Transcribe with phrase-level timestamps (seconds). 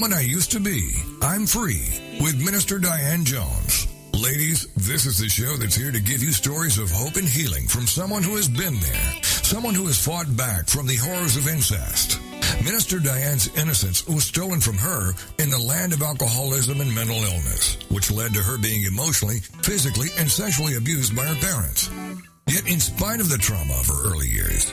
[0.00, 0.94] woman I used to be.
[1.20, 3.86] I'm free with Minister Diane Jones.
[4.14, 7.68] Ladies, this is the show that's here to give you stories of hope and healing
[7.68, 11.48] from someone who has been there, someone who has fought back from the horrors of
[11.48, 12.18] incest.
[12.64, 17.76] Minister Diane's innocence was stolen from her in the land of alcoholism and mental illness,
[17.90, 21.90] which led to her being emotionally, physically, and sexually abused by her parents.
[22.46, 24.72] Yet, in spite of the trauma of her early years,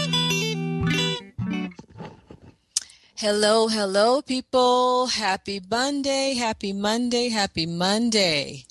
[3.21, 5.05] Hello, hello, people.
[5.05, 8.65] Happy Monday, happy Monday, happy Monday.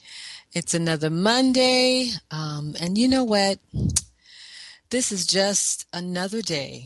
[0.52, 2.10] It's another Monday.
[2.32, 3.60] Um, and you know what?
[4.90, 6.84] This is just another day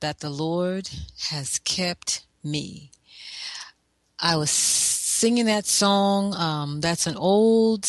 [0.00, 0.90] that the Lord
[1.30, 2.90] has kept me.
[4.20, 6.34] I was singing that song.
[6.34, 7.88] Um, that's an old,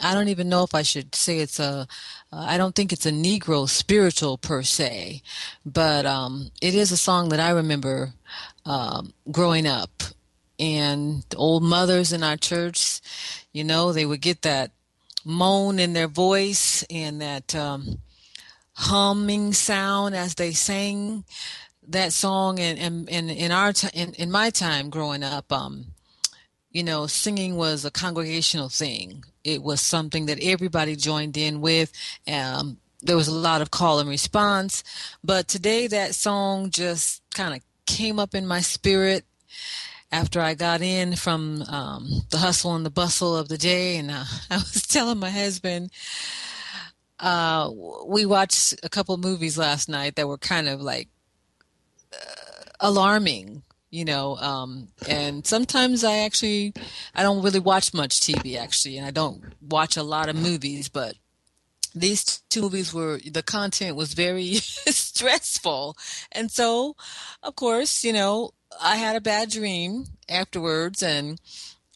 [0.00, 1.86] I don't even know if I should say it's a,
[2.32, 5.22] uh, I don't think it's a Negro spiritual per se,
[5.64, 8.14] but um, it is a song that I remember
[8.64, 10.02] um, growing up.
[10.58, 13.00] And old mothers in our church,
[13.52, 14.70] you know, they would get that
[15.22, 17.98] moan in their voice and that um,
[18.72, 21.24] humming sound as they sang
[21.88, 22.58] that song.
[22.58, 25.88] And, and, and in our t- in, in my time growing up, um,
[26.70, 29.24] you know, singing was a congregational thing.
[29.46, 31.92] It was something that everybody joined in with.
[32.26, 34.82] Um, there was a lot of call and response.
[35.22, 39.24] But today, that song just kind of came up in my spirit
[40.10, 43.98] after I got in from um, the hustle and the bustle of the day.
[43.98, 45.92] And uh, I was telling my husband,
[47.20, 47.70] uh,
[48.04, 51.08] we watched a couple movies last night that were kind of like
[52.12, 53.62] uh, alarming
[53.96, 56.74] you know um, and sometimes i actually
[57.14, 60.88] i don't really watch much tv actually and i don't watch a lot of movies
[60.90, 61.14] but
[61.94, 65.96] these two movies were the content was very stressful
[66.32, 66.94] and so
[67.42, 68.50] of course you know
[68.82, 71.40] i had a bad dream afterwards and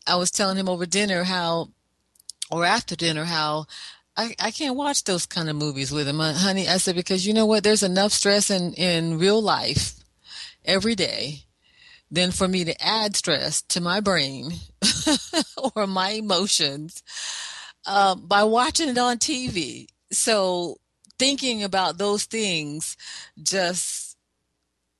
[0.07, 1.69] i was telling him over dinner how
[2.51, 3.67] or after dinner how
[4.17, 6.69] I, I can't watch those kind of movies with him, uh, honey.
[6.69, 9.95] I said because you know what, there's enough stress in in real life
[10.65, 11.45] every day
[12.11, 14.53] than for me to add stress to my brain
[15.75, 17.03] or my emotions
[17.87, 19.87] uh, by watching it on TV.
[20.11, 20.77] So
[21.19, 22.97] thinking about those things
[23.43, 24.17] just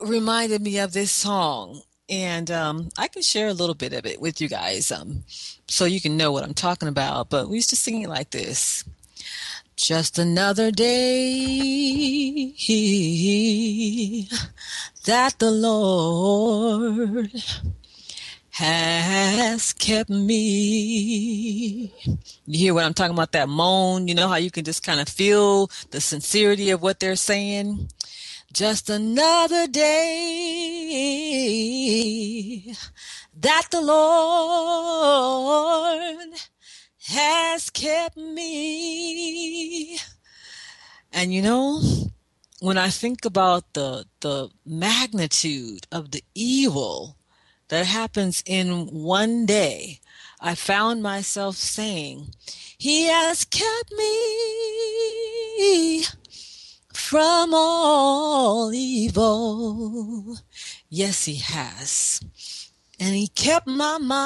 [0.01, 1.83] reminded me of this song.
[2.09, 5.23] And um, I can share a little bit of it with you guys um,
[5.69, 7.31] so you can know what I'm talking about.
[7.31, 8.85] But we used to sing it like this.
[9.77, 12.53] Just another day
[15.05, 17.33] that the Lord
[18.51, 21.93] has kept me.
[22.47, 23.33] You hear what I'm talking about?
[23.33, 27.01] That moan, you know how you can just kind of feel the sincerity of what
[27.01, 27.89] they're saying?
[28.53, 29.95] Just another day
[33.41, 35.21] that the Lord
[37.09, 39.99] has kept me.
[41.13, 41.81] And you know,
[42.61, 47.19] when I think about the the magnitude of the evil
[47.69, 50.01] that happens in one day,
[50.41, 52.35] I found myself saying,
[52.79, 56.05] He has kept me
[56.95, 60.39] from all evil.
[60.91, 62.21] Yes, He has.
[62.99, 64.25] And he kept my mind.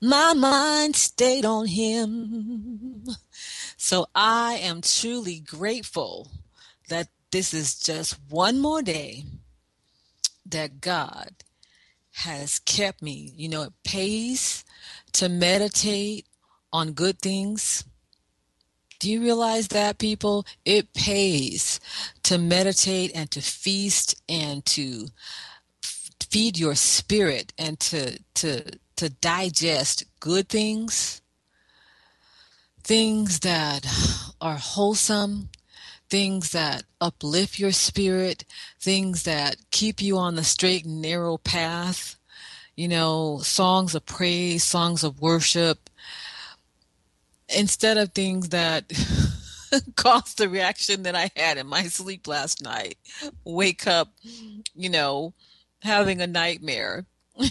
[0.00, 3.04] My mind stayed on him.
[3.84, 6.28] So I am truly grateful
[6.88, 9.24] that this is just one more day
[10.46, 11.30] that God
[12.12, 13.32] has kept me.
[13.36, 14.64] You know, it pays
[15.14, 16.26] to meditate
[16.72, 17.84] on good things
[19.00, 20.46] do you realize that, people?
[20.64, 21.80] It pays
[22.22, 25.08] to meditate and to feast and to
[26.30, 31.21] feed your spirit and to to to digest good things,
[32.84, 33.86] things that
[34.40, 35.48] are wholesome,
[36.10, 38.44] things that uplift your spirit,
[38.80, 42.16] things that keep you on the straight and narrow path.
[42.76, 45.90] You know, songs of praise, songs of worship,
[47.54, 48.90] instead of things that
[49.96, 52.96] caused the reaction that I had in my sleep last night,
[53.44, 54.12] wake up,
[54.74, 55.34] you know,
[55.82, 57.04] having a nightmare.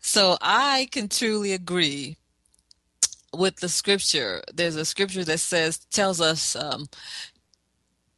[0.00, 2.16] so I can truly agree
[3.32, 4.42] with the scripture.
[4.52, 6.88] There's a scripture that says tells us um,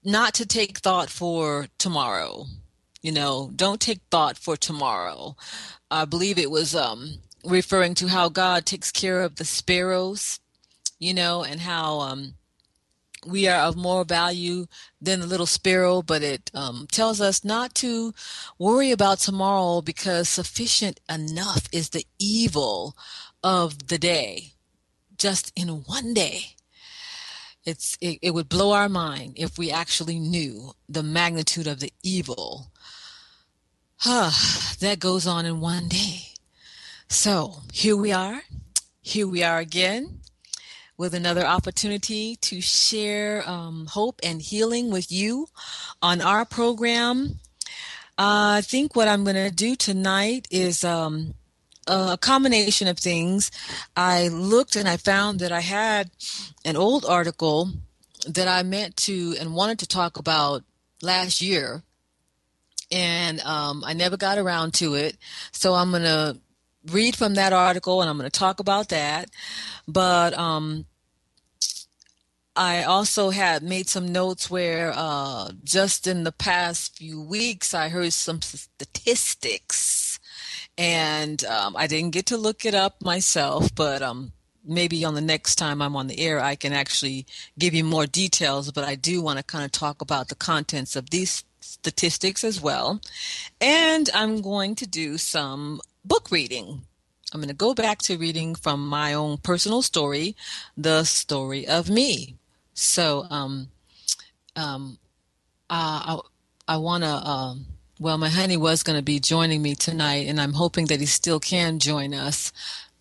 [0.05, 2.46] not to take thought for tomorrow.
[3.02, 5.37] You know, don't take thought for tomorrow.
[5.90, 10.40] I believe it was um, referring to how God takes care of the sparrows,
[10.99, 12.34] you know, and how um,
[13.26, 14.67] we are of more value
[15.00, 18.14] than the little sparrow, but it um, tells us not to
[18.58, 22.96] worry about tomorrow because sufficient enough is the evil
[23.43, 24.53] of the day
[25.19, 26.56] just in one day.
[27.64, 31.93] It's it, it would blow our mind if we actually knew the magnitude of the
[32.02, 32.70] evil
[34.05, 34.31] huh,
[34.81, 36.28] that goes on in one day.
[37.08, 38.43] So here we are.
[39.00, 40.20] Here we are again
[40.96, 45.49] with another opportunity to share um, hope and healing with you
[46.00, 47.40] on our program.
[48.17, 51.34] Uh, I think what I'm going to do tonight is um,
[51.86, 53.50] a combination of things.
[53.96, 56.10] I looked and I found that I had
[56.64, 57.70] an old article
[58.26, 60.62] that I meant to and wanted to talk about
[61.02, 61.82] last year.
[62.90, 65.16] And um, I never got around to it.
[65.52, 66.38] So I'm going to
[66.92, 69.31] read from that article and I'm going to talk about that.
[69.88, 70.86] But um,
[72.56, 77.88] I also had made some notes where uh, just in the past few weeks I
[77.88, 80.03] heard some statistics,
[80.76, 84.32] and um, I didn't get to look it up myself, but um,
[84.64, 87.26] maybe on the next time I'm on the air I can actually
[87.58, 88.70] give you more details.
[88.72, 92.60] But I do want to kind of talk about the contents of these statistics as
[92.60, 93.00] well,
[93.60, 96.82] and I'm going to do some book reading.
[97.32, 100.36] I'm going to go back to reading from my own personal story,
[100.76, 102.36] The Story of Me.
[102.74, 103.70] So, um,
[104.54, 104.98] um,
[105.68, 106.18] uh,
[106.68, 107.66] I, I want to, um,
[107.99, 111.06] well, my honey was going to be joining me tonight, and I'm hoping that he
[111.06, 112.52] still can join us.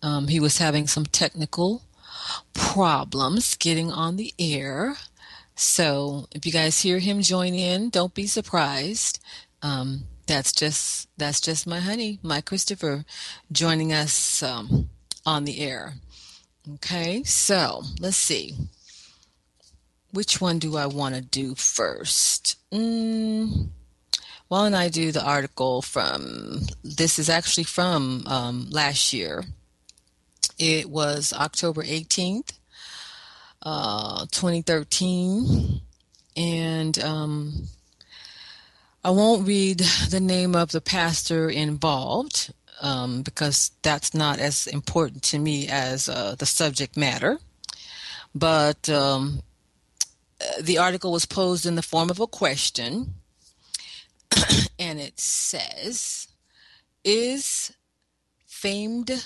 [0.02, 1.82] Um, he was having some technical
[2.52, 4.96] problems getting on the air.
[5.56, 9.20] So if you guys hear him join in, don't be surprised.
[9.62, 13.04] Um, that's just that's just my honey, my Christopher,
[13.52, 14.90] joining us um,
[15.26, 15.94] on the air.
[16.74, 18.54] Okay, so let's see.
[20.12, 22.56] Which one do I want to do first?
[22.72, 23.68] Mm,
[24.48, 26.60] why don't I do the article from?
[26.82, 29.44] This is actually from um, last year.
[30.58, 32.52] It was October eighteenth,
[33.62, 35.80] uh, 2013,
[36.36, 37.68] and um,
[39.02, 39.78] I won't read
[40.10, 46.08] the name of the pastor involved um, because that's not as important to me as
[46.08, 47.38] uh, the subject matter.
[48.34, 49.42] But um,
[50.60, 53.14] the article was posed in the form of a question,
[54.78, 56.28] and it says,
[57.04, 57.72] Is
[58.46, 59.24] famed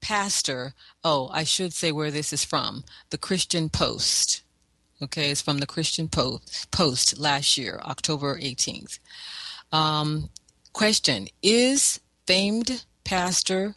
[0.00, 0.74] pastor,
[1.04, 4.42] oh, I should say where this is from, the Christian Post.
[5.02, 8.98] Okay, it's from the Christian Post, Post last year, October 18th.
[9.72, 10.30] Um,
[10.72, 13.76] question Is famed pastor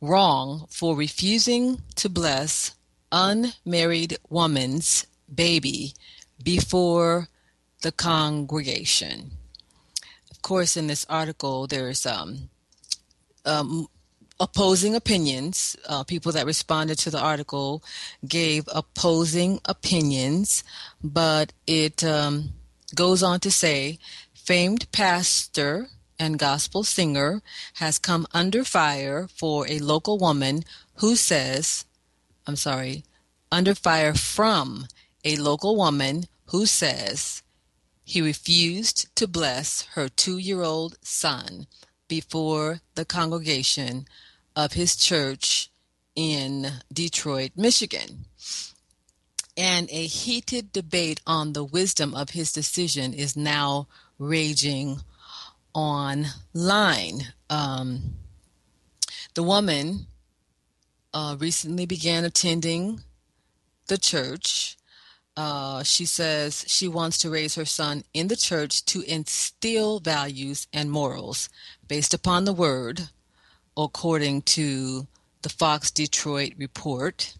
[0.00, 2.74] wrong for refusing to bless
[3.10, 5.94] unmarried woman's baby
[6.42, 7.28] before
[7.82, 9.37] the congregation?
[10.38, 12.48] Of course, in this article, there's um,
[13.44, 13.88] um,
[14.38, 15.76] opposing opinions.
[15.84, 17.82] Uh, people that responded to the article
[18.26, 20.62] gave opposing opinions,
[21.02, 22.50] but it um,
[22.94, 23.98] goes on to say
[24.32, 25.88] famed pastor
[26.20, 27.42] and gospel singer
[27.74, 30.62] has come under fire for a local woman
[30.98, 31.84] who says,
[32.46, 33.02] I'm sorry,
[33.50, 34.86] under fire from
[35.24, 37.42] a local woman who says
[38.08, 41.66] he refused to bless her two year old son
[42.08, 44.06] before the congregation
[44.56, 45.70] of his church
[46.16, 48.24] in Detroit, Michigan.
[49.58, 53.88] And a heated debate on the wisdom of his decision is now
[54.18, 55.02] raging
[55.74, 57.34] online.
[57.50, 58.14] Um,
[59.34, 60.06] the woman
[61.12, 63.02] uh, recently began attending
[63.88, 64.77] the church.
[65.38, 70.66] Uh, she says she wants to raise her son in the church to instill values
[70.72, 71.48] and morals
[71.86, 73.10] based upon the word
[73.76, 75.06] according to
[75.42, 77.36] the Fox Detroit report.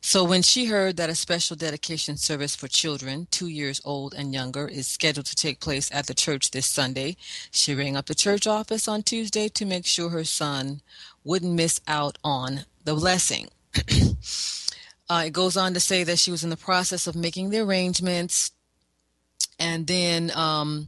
[0.00, 4.32] So when she heard that a special dedication service for children two years old and
[4.32, 7.18] younger is scheduled to take place at the church this Sunday,
[7.50, 10.80] she rang up the church office on Tuesday to make sure her son
[11.22, 13.50] wouldn't miss out on the blessing.
[15.10, 17.58] uh, it goes on to say that she was in the process of making the
[17.58, 18.52] arrangements,
[19.58, 20.86] and then um,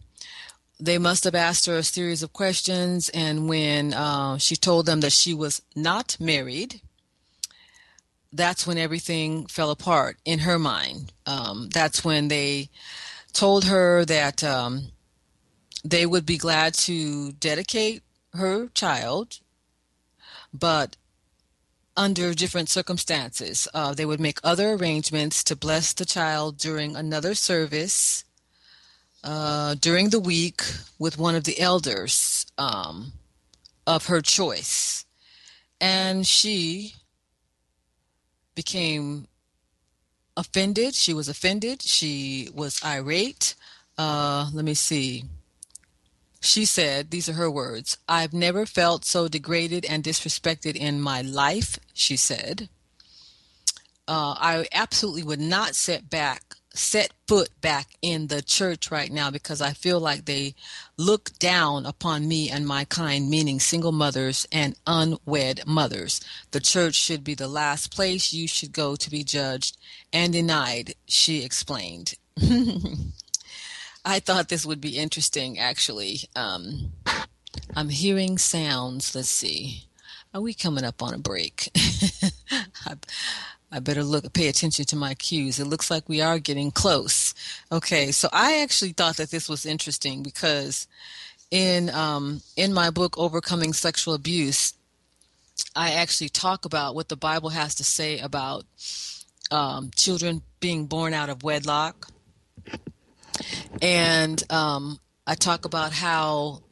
[0.78, 5.00] they must have asked her a series of questions, and when uh, she told them
[5.00, 6.80] that she was not married,
[8.32, 11.12] that's when everything fell apart in her mind.
[11.26, 12.70] Um, that's when they
[13.32, 14.92] told her that um,
[15.84, 18.02] they would be glad to dedicate
[18.34, 19.40] her child,
[20.54, 20.96] but
[21.96, 23.68] under different circumstances.
[23.74, 28.24] Uh, they would make other arrangements to bless the child during another service
[29.24, 30.62] uh, during the week
[30.98, 33.12] with one of the elders um,
[33.86, 35.04] of her choice.
[35.80, 36.94] And she
[38.54, 39.26] became
[40.36, 40.94] offended.
[40.94, 41.82] She was offended.
[41.82, 43.54] She was irate.
[43.98, 45.24] Uh, let me see.
[46.42, 51.22] She said, these are her words I've never felt so degraded and disrespected in my
[51.22, 52.68] life, she said.
[54.08, 56.42] Uh, I absolutely would not set back
[56.74, 60.54] set foot back in the church right now because I feel like they
[60.96, 66.20] look down upon me and my kind, meaning single mothers and unwed mothers.
[66.50, 69.76] The church should be the last place you should go to be judged
[70.12, 72.14] and denied, she explained.
[74.04, 76.20] I thought this would be interesting, actually.
[76.34, 76.92] Um,
[77.74, 79.14] I'm hearing sounds.
[79.14, 79.84] Let's see.
[80.34, 81.70] Are we coming up on a break?
[83.74, 85.58] I better look, pay attention to my cues.
[85.58, 87.34] It looks like we are getting close.
[87.70, 90.86] Okay, so I actually thought that this was interesting because
[91.50, 94.74] in um, in my book Overcoming Sexual Abuse,
[95.74, 98.64] I actually talk about what the Bible has to say about
[99.50, 102.08] um, children being born out of wedlock,
[103.80, 106.62] and um, I talk about how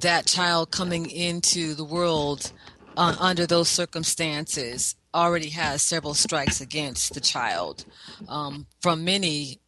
[0.00, 2.52] that child coming into the world
[2.96, 7.84] uh, under those circumstances already has several strikes against the child
[8.28, 9.60] um, from many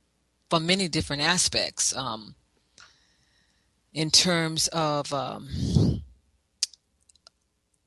[0.48, 2.34] from many different aspects um,
[3.94, 5.48] in terms of um,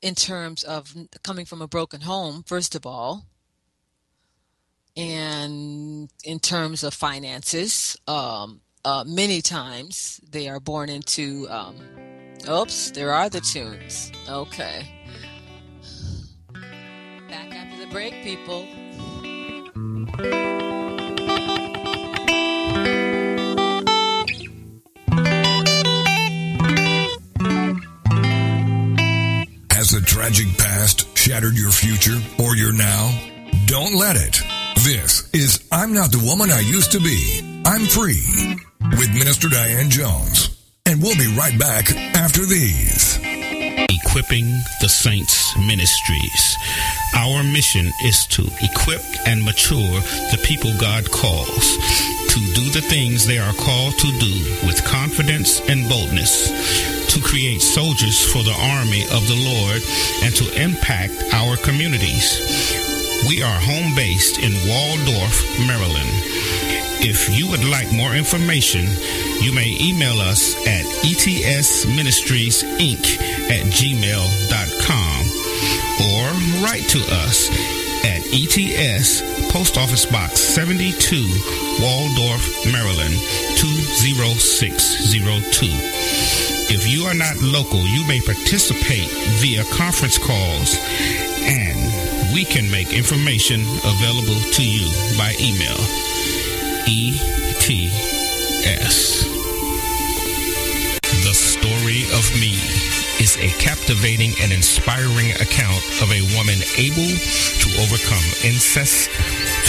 [0.02, 0.94] in terms of
[1.24, 3.26] coming from a broken home first of all
[4.96, 11.76] and in terms of finances um, uh, many times they are born into um,
[12.50, 14.86] oops there are the tunes okay
[17.34, 18.68] Back after the break, people.
[29.72, 33.20] Has the tragic past shattered your future or your now?
[33.66, 34.53] Don't let it.
[34.84, 37.40] This is I'm Not the Woman I Used to Be.
[37.66, 38.60] I'm Free
[39.00, 40.60] with Minister Diane Jones.
[40.86, 43.18] And we'll be right back after these.
[43.24, 46.58] Equipping the Saints Ministries.
[47.16, 50.04] Our mission is to equip and mature
[50.36, 51.80] the people God calls
[52.28, 56.52] to do the things they are called to do with confidence and boldness,
[57.14, 59.82] to create soldiers for the army of the Lord,
[60.28, 62.93] and to impact our communities.
[63.28, 66.10] We are home based in Waldorf, Maryland.
[67.00, 68.88] If you would like more information,
[69.42, 75.26] you may email us at etsministriesinc at gmail.com
[76.04, 77.50] or write to us
[78.04, 81.28] at ETS Post Office Box 72,
[81.80, 83.16] Waldorf, Maryland
[83.56, 85.68] 20602.
[86.74, 89.08] If you are not local, you may participate
[89.40, 90.80] via conference calls
[92.34, 95.78] we can make information available to you by email.
[96.90, 97.94] ETS.
[101.24, 102.58] The Story of Me
[103.22, 107.14] is a captivating and inspiring account of a woman able
[107.62, 109.10] to overcome incest,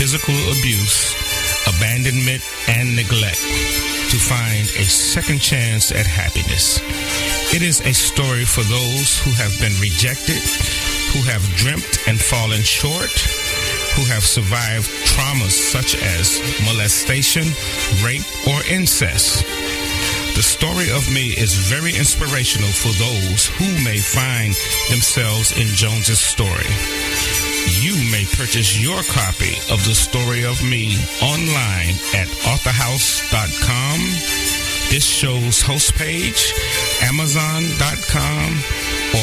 [0.01, 1.15] physical abuse,
[1.77, 3.45] abandonment, and neglect
[4.11, 6.81] to find a second chance at happiness.
[7.55, 10.43] It is a story for those who have been rejected,
[11.15, 13.15] who have dreamt and fallen short,
[13.95, 17.47] who have survived traumas such as molestation,
[18.03, 19.47] rape, or incest.
[20.35, 24.53] The story of me is very inspirational for those who may find
[24.91, 26.67] themselves in Jones's story.
[27.79, 33.99] You may purchase your copy of the story of me online at authorhouse.com,
[34.95, 36.55] this show's host page,
[37.03, 38.51] amazon.com,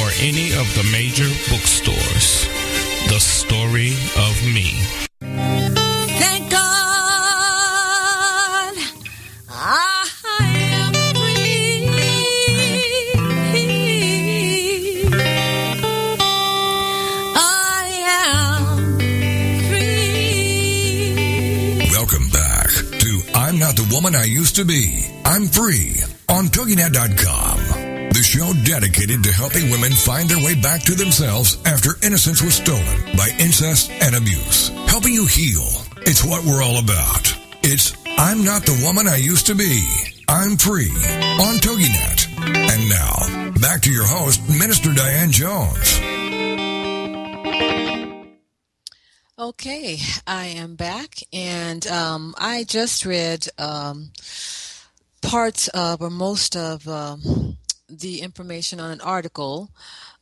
[0.02, 2.46] or any of the major bookstores.
[3.08, 4.74] The story of me.
[6.20, 6.60] Thank God
[9.48, 10.08] I
[10.60, 11.88] am free.
[17.38, 19.00] I am
[20.20, 21.90] free.
[21.92, 22.68] Welcome back
[23.00, 25.11] to I'm Not the Woman I Used to Be.
[25.32, 25.96] I'm Free
[26.28, 28.10] on TogiNet.com.
[28.10, 32.56] The show dedicated to helping women find their way back to themselves after innocence was
[32.56, 34.68] stolen by incest and abuse.
[34.90, 35.64] Helping you heal.
[36.00, 37.34] It's what we're all about.
[37.64, 39.88] It's I'm not the woman I used to be.
[40.28, 42.28] I'm free on TogiNet.
[42.74, 45.98] And now, back to your host, Minister Diane Jones.
[49.40, 49.98] Okay,
[50.28, 54.12] I am back, and um, I just read um,
[55.22, 59.70] parts of, or most of, um, the information on an article.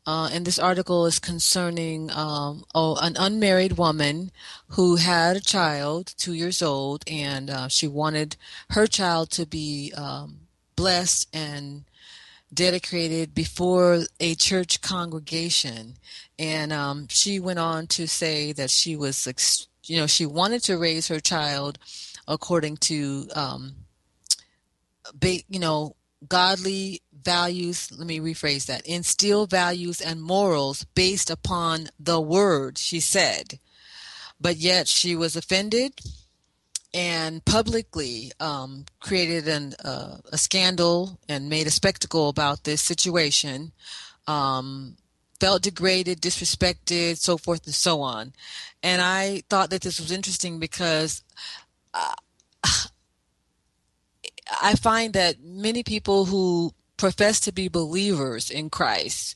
[0.05, 4.31] Uh, and this article is concerning um, oh, an unmarried woman
[4.69, 8.35] who had a child, two years old, and uh, she wanted
[8.71, 10.39] her child to be um,
[10.75, 11.83] blessed and
[12.51, 15.95] dedicated before a church congregation.
[16.39, 20.77] And um, she went on to say that she was, you know, she wanted to
[20.77, 21.77] raise her child
[22.27, 23.75] according to, um,
[25.21, 25.95] you know,
[26.27, 27.91] godly values.
[27.91, 33.59] Let me rephrase that instill values and morals based upon the word, she said.
[34.39, 35.99] But yet she was offended
[36.93, 43.71] and publicly um, created an, uh, a scandal and made a spectacle about this situation,
[44.27, 44.95] um,
[45.39, 48.33] felt degraded, disrespected, so forth and so on.
[48.81, 51.21] And I thought that this was interesting because
[51.93, 52.15] uh,
[54.61, 59.35] I find that many people who profess to be believers in Christ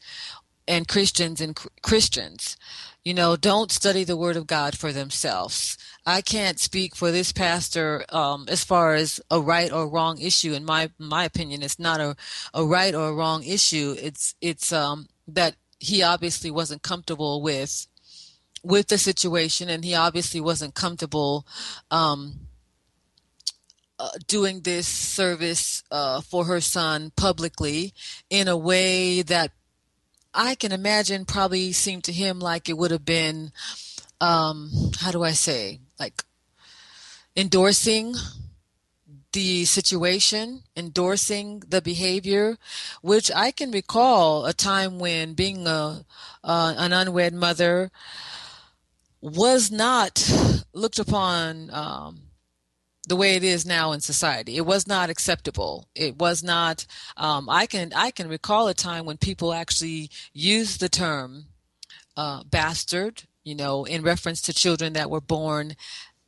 [0.68, 2.58] and Christians and Christians,
[3.04, 5.78] you know, don't study the Word of God for themselves.
[6.06, 10.54] I can't speak for this pastor um, as far as a right or wrong issue.
[10.54, 12.16] In my my opinion, it's not a,
[12.54, 13.96] a right or a wrong issue.
[14.00, 17.88] It's it's um, that he obviously wasn't comfortable with
[18.64, 21.46] with the situation, and he obviously wasn't comfortable
[21.92, 22.48] um,
[24.04, 27.94] uh, doing this service uh, for her son publicly
[28.30, 29.52] in a way that
[30.34, 33.54] I can imagine probably seemed to him like it would have been,
[34.20, 36.26] um, how do I say, like
[37.38, 38.16] endorsing
[39.32, 42.58] the situation, endorsing the behavior,
[43.02, 46.04] which I can recall a time when being a
[46.44, 47.90] uh, an unwed mother
[49.22, 50.30] was not
[50.74, 52.20] looked upon um,
[53.08, 54.56] the way it is now in society.
[54.58, 55.90] It was not acceptable.
[55.94, 56.86] It was not.
[57.18, 61.46] Um, I can I can recall a time when people actually used the term
[62.16, 65.76] uh, bastard, you know, in reference to children that were born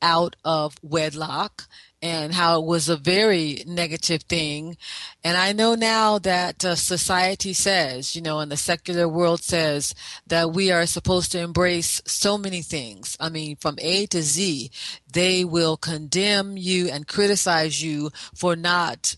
[0.02, 1.68] out of wedlock
[2.06, 4.78] and how it was a very negative thing.
[5.24, 9.96] And I know now that uh, society says, you know, and the secular world says
[10.28, 13.18] that we are supposed to embrace so many things.
[13.20, 14.70] I mean, from A to Z,
[15.12, 19.15] they will condemn you and criticize you for not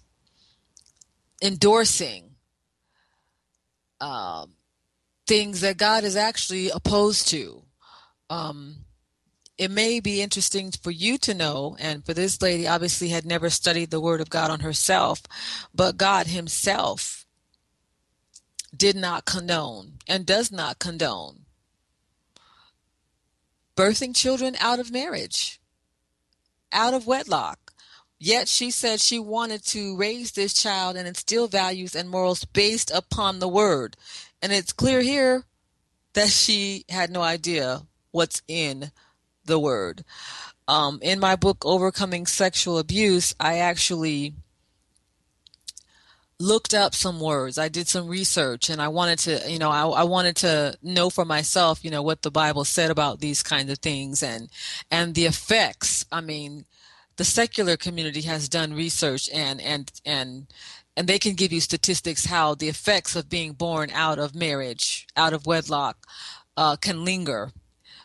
[1.41, 2.35] endorsing
[3.99, 4.53] um,
[5.27, 7.63] things that God is actually opposed to.
[8.29, 8.85] Um,
[9.57, 13.49] it may be interesting for you to know, and for this lady, obviously had never
[13.49, 15.21] studied the Word of God on herself,
[15.73, 17.25] but God Himself
[18.75, 21.45] did not condone and does not condone
[23.77, 25.61] birthing children out of marriage,
[26.73, 27.71] out of wedlock.
[28.19, 32.89] Yet she said she wanted to raise this child and instill values and morals based
[32.89, 33.95] upon the Word.
[34.41, 35.45] And it's clear here
[36.13, 38.91] that she had no idea what's in
[39.47, 40.03] the word.
[40.67, 44.35] Um, in my book, Overcoming Sexual Abuse, I actually
[46.39, 47.57] looked up some words.
[47.57, 51.09] I did some research and I wanted to, you know, I, I, wanted to know
[51.09, 54.49] for myself, you know, what the Bible said about these kinds of things and,
[54.91, 56.05] and the effects.
[56.11, 56.65] I mean,
[57.15, 60.47] the secular community has done research and, and, and,
[60.95, 65.07] and they can give you statistics how the effects of being born out of marriage,
[65.15, 66.05] out of wedlock,
[66.55, 67.51] uh, can linger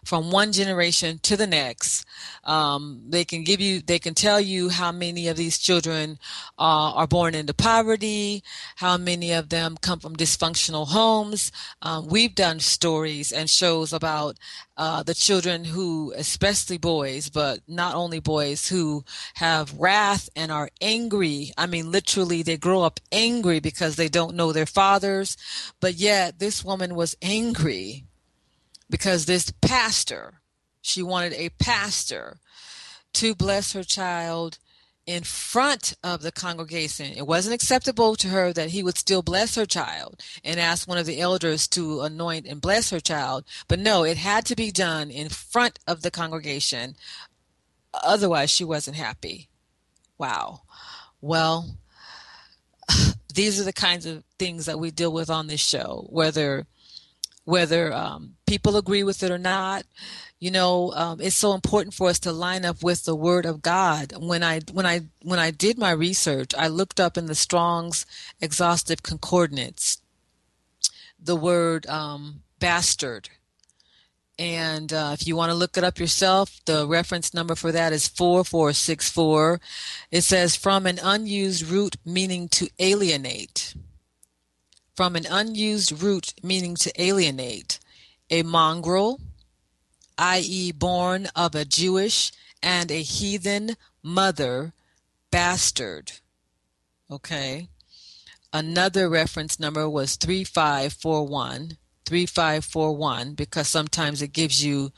[0.05, 2.05] from one generation to the next.
[2.45, 6.19] Um, they can give you, they can tell you how many of these children
[6.59, 8.43] uh, are born into poverty,
[8.77, 11.53] how many of them come from dysfunctional homes.
[11.83, 14.38] Um, we've done stories and shows about
[14.77, 20.71] uh, the children who, especially boys, but not only boys, who have wrath and are
[20.81, 21.53] angry.
[21.57, 25.37] I mean, literally, they grow up angry because they don't know their fathers.
[25.81, 28.05] But yet, this woman was angry
[28.92, 30.42] because this pastor,
[30.83, 32.37] she wanted a pastor
[33.14, 34.59] to bless her child
[35.07, 37.07] in front of the congregation.
[37.16, 40.98] It wasn't acceptable to her that he would still bless her child and ask one
[40.98, 43.44] of the elders to anoint and bless her child.
[43.66, 46.94] But no, it had to be done in front of the congregation.
[47.94, 49.48] Otherwise, she wasn't happy.
[50.18, 50.61] Wow.
[51.22, 51.78] Well,
[53.35, 56.66] these are the kinds of things that we deal with on this show, whether
[57.44, 59.85] whether um, people agree with it or not.
[60.38, 63.62] You know, um, it's so important for us to line up with the Word of
[63.62, 64.12] God.
[64.18, 68.07] When I when I when I did my research, I looked up in the Strong's
[68.40, 70.02] exhaustive concordance
[71.24, 73.28] the word um, bastard.
[74.38, 77.92] And uh, if you want to look it up yourself, the reference number for that
[77.92, 79.61] is 4464.
[80.11, 83.74] It says, from an unused root meaning to alienate.
[84.96, 87.78] From an unused root meaning to alienate.
[88.31, 89.20] A mongrel,
[90.18, 94.72] i.e., born of a Jewish and a heathen mother,
[95.31, 96.12] bastard.
[97.11, 97.68] Okay.
[98.52, 101.78] Another reference number was 3541.
[102.05, 104.92] 3541 because sometimes it gives you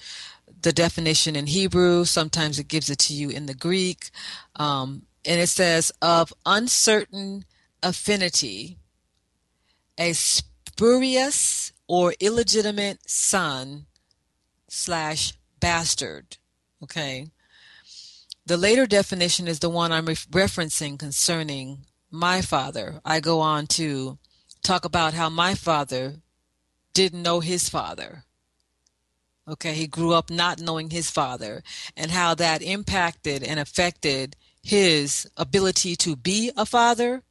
[0.62, 4.10] the definition in Hebrew, sometimes it gives it to you in the Greek.
[4.56, 7.44] Um, and it says, of uncertain
[7.82, 8.78] affinity,
[9.98, 13.86] a spurious or illegitimate son
[14.68, 16.36] slash bastard.
[16.82, 17.28] Okay.
[18.46, 23.00] The later definition is the one I'm re- referencing concerning my father.
[23.04, 24.18] I go on to
[24.62, 26.16] talk about how my father
[26.92, 28.24] didn't know his father.
[29.46, 31.62] Okay, he grew up not knowing his father
[31.96, 37.22] and how that impacted and affected his ability to be a father,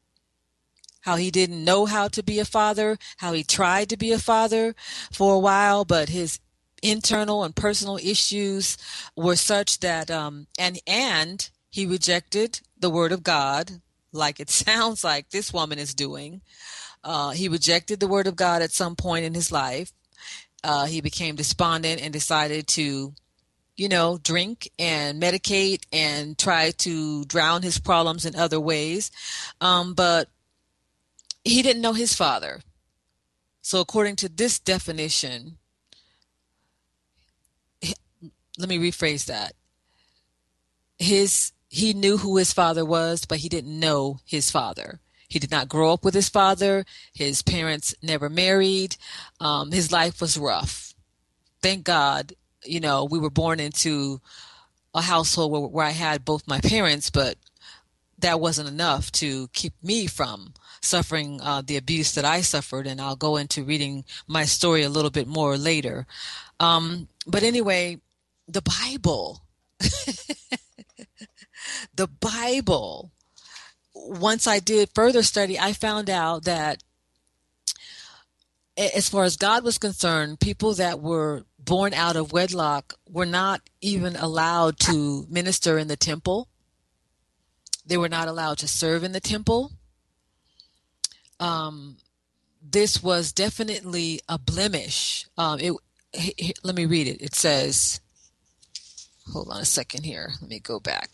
[1.04, 4.20] how he didn't know how to be a father, how he tried to be a
[4.20, 4.76] father
[5.12, 6.40] for a while, but his
[6.82, 8.78] internal and personal issues
[9.16, 13.72] were such that um and and he rejected the word of God
[14.12, 16.42] like it sounds like this woman is doing
[17.04, 19.92] uh, he rejected the word of God at some point in his life.
[20.64, 23.14] Uh, he became despondent and decided to,
[23.76, 29.12] you know, drink and medicate and try to drown his problems in other ways.
[29.60, 30.30] Um, but
[31.44, 32.62] he didn't know his father.
[33.62, 35.58] So, according to this definition,
[38.58, 39.54] let me rephrase that.
[40.98, 45.00] His he knew who his father was, but he didn't know his father.
[45.28, 46.86] He did not grow up with his father.
[47.14, 48.96] His parents never married.
[49.40, 50.94] Um, his life was rough.
[51.64, 54.22] Thank God, you know, we were born into
[54.94, 57.38] a household where, where I had both my parents, but
[58.20, 60.54] that wasn't enough to keep me from
[60.84, 62.88] suffering uh, the abuse that I suffered.
[62.88, 66.06] And I'll go into reading my story a little bit more later.
[66.60, 68.00] Um, but anyway,
[68.48, 69.42] the Bible,
[71.96, 73.12] the Bible
[73.96, 76.84] once I did further study, I found out that
[78.78, 83.62] as far as God was concerned, people that were born out of wedlock were not
[83.82, 86.48] even allowed to minister in the temple.
[87.86, 89.72] They were not allowed to serve in the temple.
[91.44, 91.98] Um,
[92.62, 95.26] this was definitely a blemish.
[95.38, 97.22] Um, it, let me read it.
[97.22, 98.00] It says,
[99.32, 100.32] hold on a second here.
[100.42, 101.10] Let me go back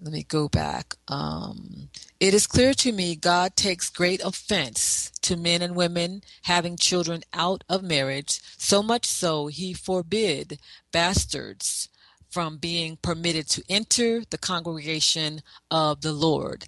[0.00, 0.94] let me go back.
[1.08, 1.88] Um,
[2.20, 7.22] it is clear to me God takes great offense to men and women having children
[7.32, 10.60] out of marriage, so much so he forbid
[10.92, 11.88] bastards
[12.30, 16.66] from being permitted to enter the congregation of the Lord.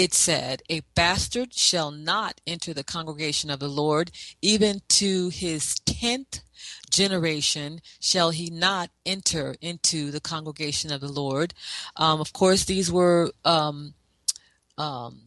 [0.00, 4.10] It said, A bastard shall not enter the congregation of the Lord,
[4.40, 6.40] even to his tenth
[6.88, 11.52] generation shall he not enter into the congregation of the Lord.
[11.96, 13.92] Um, of course, these were um,
[14.78, 15.20] um,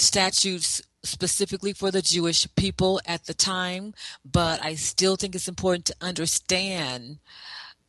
[0.00, 5.84] statutes specifically for the Jewish people at the time, but I still think it's important
[5.86, 7.20] to understand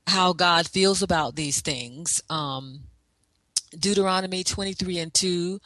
[0.06, 2.22] how God feels about these things.
[2.30, 2.82] Um,
[3.80, 5.60] Deuteronomy 23 and 2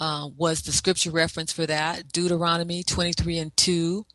[0.00, 2.10] uh, was the scripture reference for that.
[2.10, 4.06] Deuteronomy 23 and 2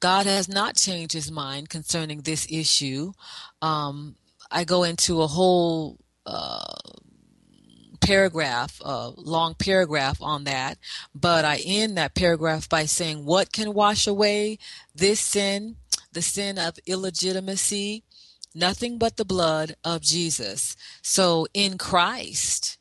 [0.00, 3.12] God has not changed his mind concerning this issue.
[3.60, 4.16] Um,
[4.50, 6.74] I go into a whole uh,
[8.00, 10.78] paragraph, a long paragraph on that,
[11.14, 14.58] but I end that paragraph by saying, What can wash away
[14.94, 15.76] this sin,
[16.12, 18.02] the sin of illegitimacy?
[18.54, 20.76] Nothing but the blood of Jesus.
[21.02, 22.78] So in Christ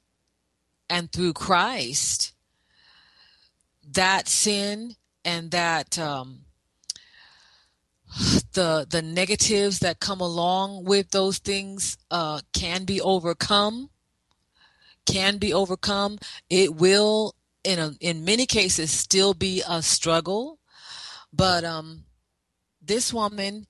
[0.89, 2.34] and through Christ,
[3.91, 6.41] that sin and that um,
[8.54, 13.89] the the negatives that come along with those things uh, can be overcome
[15.06, 16.19] can be overcome.
[16.49, 20.60] It will in a, in many cases still be a struggle.
[21.34, 22.06] But um
[22.82, 23.67] this woman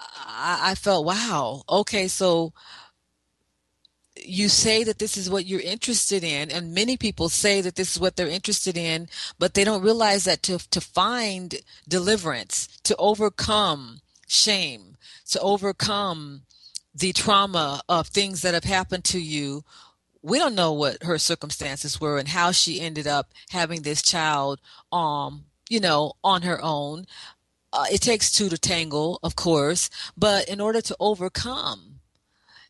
[0.00, 2.52] I, I felt wow okay so
[4.26, 7.94] you say that this is what you're interested in and many people say that this
[7.94, 9.08] is what they're interested in
[9.38, 11.56] but they don't realize that to to find
[11.88, 16.42] deliverance to overcome shame to overcome
[16.94, 19.62] the trauma of things that have happened to you
[20.22, 24.60] we don't know what her circumstances were and how she ended up having this child
[24.92, 27.06] um you know on her own.
[27.72, 31.95] Uh, it takes two to tangle of course but in order to overcome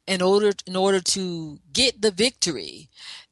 [0.06, 2.88] in order in order to get the victory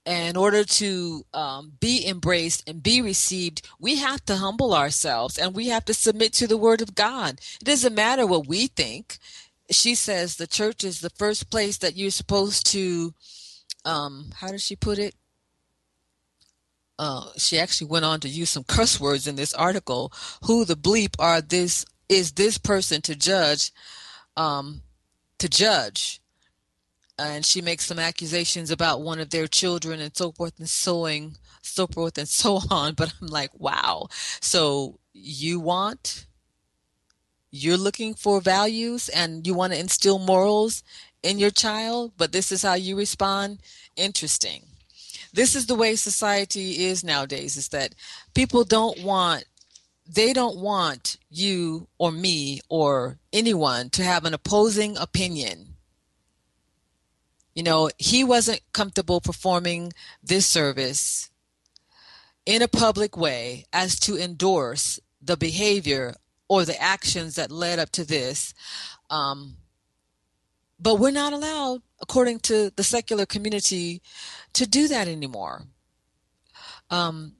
[0.06, 5.54] in order to um, be embraced and be received, we have to humble ourselves and
[5.54, 7.40] we have to submit to the word of God.
[7.60, 9.18] It doesn't matter what we think.
[9.70, 13.14] She says the church is the first place that you're supposed to,
[13.86, 15.14] um, how does she put it?
[16.98, 20.12] Uh, she actually went on to use some curse words in this article.
[20.44, 23.72] Who the bleep are this is this person to judge,
[24.36, 24.82] um,
[25.38, 26.20] to judge?
[27.18, 31.06] And she makes some accusations about one of their children and so forth and so
[31.62, 32.94] so forth and so on.
[32.94, 34.08] But I'm like, wow.
[34.40, 36.26] So you want,
[37.50, 40.82] you're looking for values and you want to instill morals
[41.22, 43.60] in your child, but this is how you respond.
[43.96, 44.64] Interesting.
[45.32, 47.94] This is the way society is nowadays, is that
[48.34, 49.44] people don't want
[50.06, 55.73] they don't want you or me or anyone to have an opposing opinion
[57.54, 61.30] you know, he wasn't comfortable performing this service
[62.44, 66.14] in a public way as to endorse the behavior
[66.48, 68.52] or the actions that led up to this.
[69.08, 69.56] Um,
[70.78, 74.02] but we're not allowed, according to the secular community,
[74.52, 75.62] to do that anymore.
[76.90, 77.34] Um,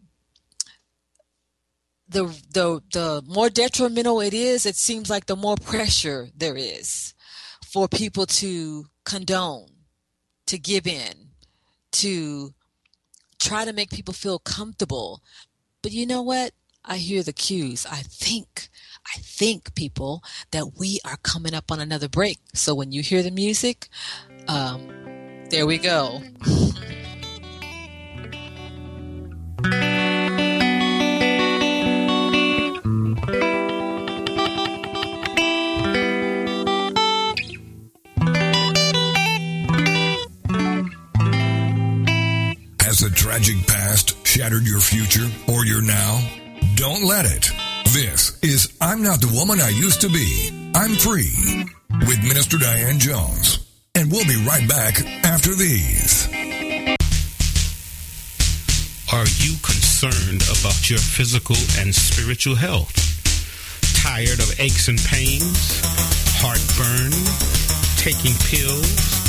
[2.09, 7.12] the the the more detrimental it is, it seems like the more pressure there is
[7.64, 9.73] for people to condone
[10.46, 11.30] to give in,
[11.92, 12.54] to
[13.38, 15.22] try to make people feel comfortable.
[15.83, 16.52] But you know what?
[16.85, 17.87] I hear the cues.
[17.90, 18.68] I think,
[19.14, 22.38] I think people that we are coming up on another break.
[22.54, 23.88] So when you hear the music,
[24.48, 24.87] um,
[25.50, 26.22] there we go.
[43.34, 46.22] tragic past shattered your future or your now?
[46.76, 47.50] Don't let it.
[47.86, 50.70] This is I'm Not the Woman I Used to Be.
[50.72, 51.66] I'm Free
[52.06, 53.58] with Minister Diane Jones.
[53.96, 56.28] And we'll be right back after these.
[59.12, 62.94] Are you concerned about your physical and spiritual health?
[64.00, 65.80] Tired of aches and pains,
[66.38, 67.10] heartburn,
[67.98, 69.24] taking pills?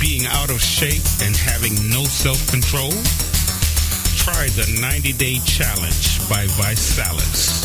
[0.00, 2.92] being out of shape and having no self-control?
[4.26, 7.62] Try the 90-day challenge by ViSalus.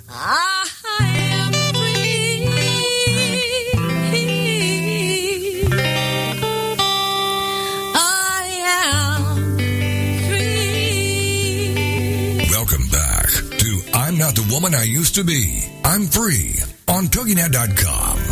[0.09, 0.68] I
[1.33, 2.46] am free.
[7.94, 9.59] I am
[12.37, 12.49] free.
[12.51, 13.27] Welcome back
[13.59, 15.62] to I'm Not the Woman I Used to Be.
[15.85, 16.57] I'm Free
[16.88, 18.26] on TogiNet.com.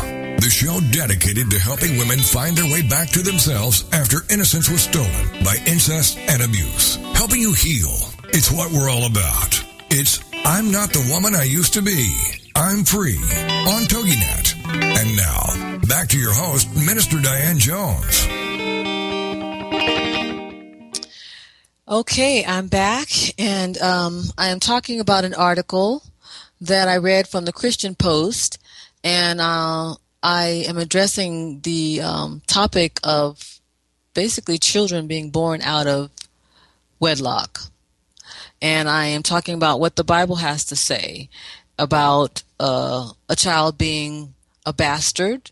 [0.55, 5.43] Show dedicated to helping women find their way back to themselves after innocence was stolen
[5.43, 6.95] by incest and abuse.
[7.17, 7.91] Helping you heal.
[8.29, 9.65] It's what we're all about.
[9.91, 12.15] It's I'm not the woman I used to be.
[12.55, 13.19] I'm free
[13.67, 14.55] on TogiNet.
[14.69, 18.25] And now, back to your host, Minister Diane Jones.
[21.89, 23.09] Okay, I'm back,
[23.41, 26.05] and um, I am talking about an article
[26.61, 28.61] that I read from the Christian Post,
[29.03, 33.61] and uh, I am addressing the um, topic of
[34.15, 36.11] basically children being born out of
[36.99, 37.61] wedlock.
[38.63, 41.29] And I am talking about what the Bible has to say
[41.79, 44.33] about uh, a child being
[44.65, 45.51] a bastard,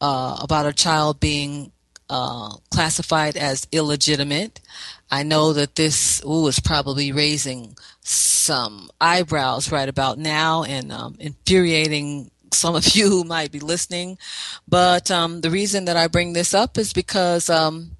[0.00, 1.70] uh, about a child being
[2.08, 4.60] uh, classified as illegitimate.
[5.08, 11.14] I know that this ooh, is probably raising some eyebrows right about now and um,
[11.20, 14.18] infuriating some of you who might be listening.
[14.66, 17.92] But um, the reason that I bring this up is because um,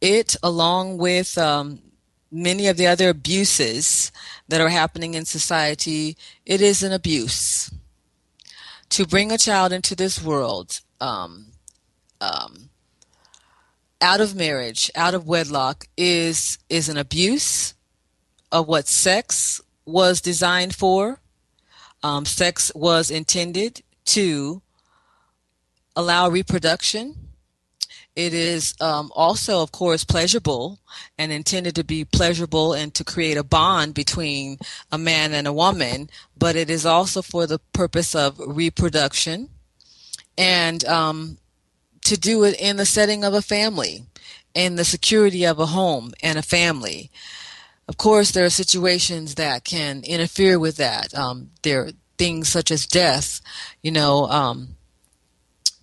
[0.00, 1.80] it, along with um,
[2.30, 4.12] many of the other abuses
[4.48, 7.72] that are happening in society, it is an abuse.
[8.90, 11.46] To bring a child into this world um,
[12.20, 12.70] um,
[14.00, 17.74] out of marriage, out of wedlock, is is an abuse
[18.52, 21.20] of what sex was designed for.
[22.04, 24.60] Um, sex was intended to
[25.96, 27.16] allow reproduction.
[28.14, 30.78] It is um, also, of course, pleasurable
[31.16, 34.58] and intended to be pleasurable and to create a bond between
[34.92, 39.48] a man and a woman, but it is also for the purpose of reproduction
[40.36, 41.38] and um,
[42.02, 44.04] to do it in the setting of a family,
[44.54, 47.10] in the security of a home and a family.
[47.86, 51.14] Of course, there are situations that can interfere with that.
[51.14, 53.40] Um, there are things such as death,
[53.82, 54.76] you know, um,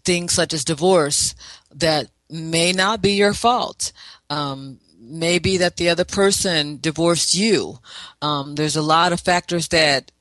[0.04, 1.36] things such as divorce
[1.74, 3.92] that may not be your fault.
[4.30, 7.80] Um, maybe that the other person divorced you.
[8.22, 10.12] Um, there's a lot of factors that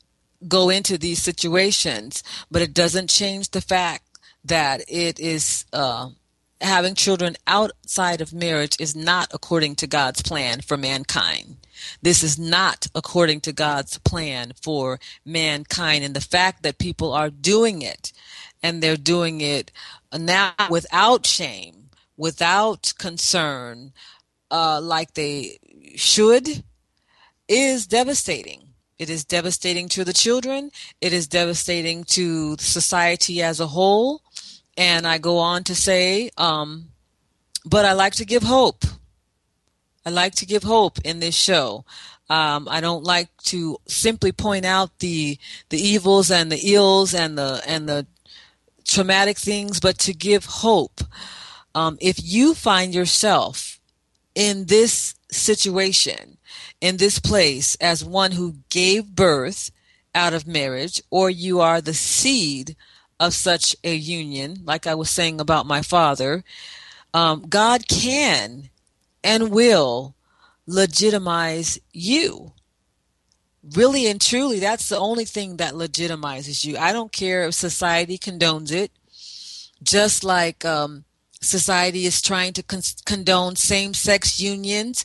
[0.46, 4.04] go into these situations, but it doesn't change the fact
[4.44, 6.08] that it is uh,
[6.60, 11.56] having children outside of marriage is not according to God's plan for mankind.
[12.02, 16.04] This is not according to God's plan for mankind.
[16.04, 18.12] And the fact that people are doing it
[18.62, 19.72] and they're doing it
[20.12, 23.92] now without shame, without concern,
[24.50, 25.58] uh, like they
[25.96, 26.64] should,
[27.48, 28.68] is devastating.
[28.98, 30.70] It is devastating to the children.
[31.00, 34.22] It is devastating to society as a whole.
[34.76, 36.90] And I go on to say, um,
[37.64, 38.84] but I like to give hope.
[40.04, 41.84] I like to give hope in this show.
[42.28, 47.36] Um, I don't like to simply point out the the evils and the ills and
[47.36, 48.06] the and the
[48.84, 51.00] traumatic things, but to give hope.
[51.74, 53.80] Um, if you find yourself
[54.34, 56.38] in this situation,
[56.80, 59.70] in this place, as one who gave birth
[60.14, 62.76] out of marriage, or you are the seed
[63.20, 66.42] of such a union, like I was saying about my father,
[67.12, 68.70] um, God can
[69.22, 70.14] and will
[70.66, 72.52] legitimize you.
[73.76, 76.78] Really and truly, that's the only thing that legitimizes you.
[76.78, 78.90] I don't care if society condones it,
[79.82, 81.04] just like um,
[81.42, 85.04] society is trying to con- condone same sex unions.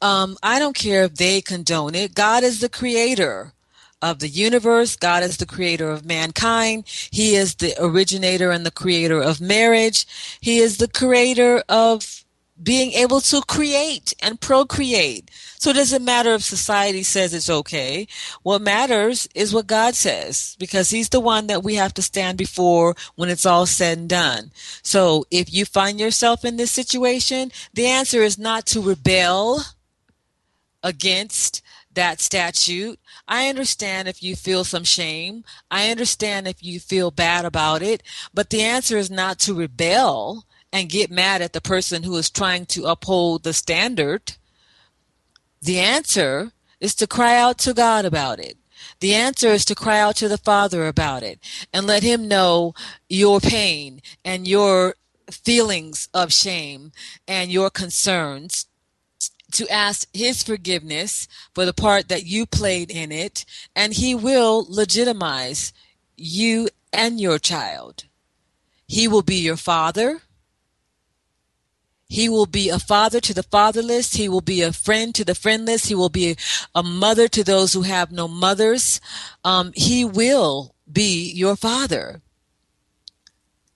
[0.00, 2.14] Um, I don't care if they condone it.
[2.14, 3.52] God is the creator
[4.00, 4.96] of the universe.
[4.96, 6.84] God is the creator of mankind.
[7.10, 10.06] He is the originator and the creator of marriage.
[10.40, 12.24] He is the creator of
[12.62, 15.30] being able to create and procreate.
[15.58, 18.06] So it doesn't matter if society says it's okay.
[18.42, 22.38] What matters is what God says because he's the one that we have to stand
[22.38, 24.50] before when it's all said and done.
[24.82, 29.62] So if you find yourself in this situation, the answer is not to rebel
[30.82, 32.98] against that statute.
[33.26, 35.44] I understand if you feel some shame.
[35.70, 38.02] I understand if you feel bad about it.
[38.32, 42.30] But the answer is not to rebel and get mad at the person who is
[42.30, 44.36] trying to uphold the standard.
[45.62, 48.56] The answer is to cry out to God about it.
[49.00, 51.38] The answer is to cry out to the Father about it
[51.72, 52.74] and let Him know
[53.08, 54.94] your pain and your
[55.30, 56.92] feelings of shame
[57.26, 58.66] and your concerns
[59.52, 63.44] to ask his forgiveness for the part that you played in it,
[63.74, 65.72] and he will legitimize
[66.16, 68.04] you and your child.
[68.86, 70.22] He will be your father.
[72.10, 74.14] He will be a father to the fatherless.
[74.14, 75.86] He will be a friend to the friendless.
[75.86, 76.36] He will be
[76.74, 79.00] a mother to those who have no mothers.
[79.44, 82.20] Um, he will be your father.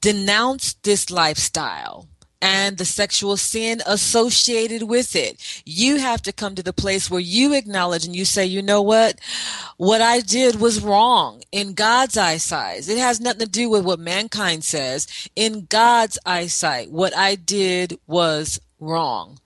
[0.01, 2.09] Denounce this lifestyle
[2.45, 5.62] and the sexual sin associated with it.
[5.64, 8.82] You have to come to the place where you acknowledge and you say, you know
[8.82, 9.18] what?
[9.78, 12.86] What I did was wrong in God's eyesight.
[12.86, 15.09] It has nothing to do with what mankind says.
[15.34, 19.38] In God's eyesight, what I did was wrong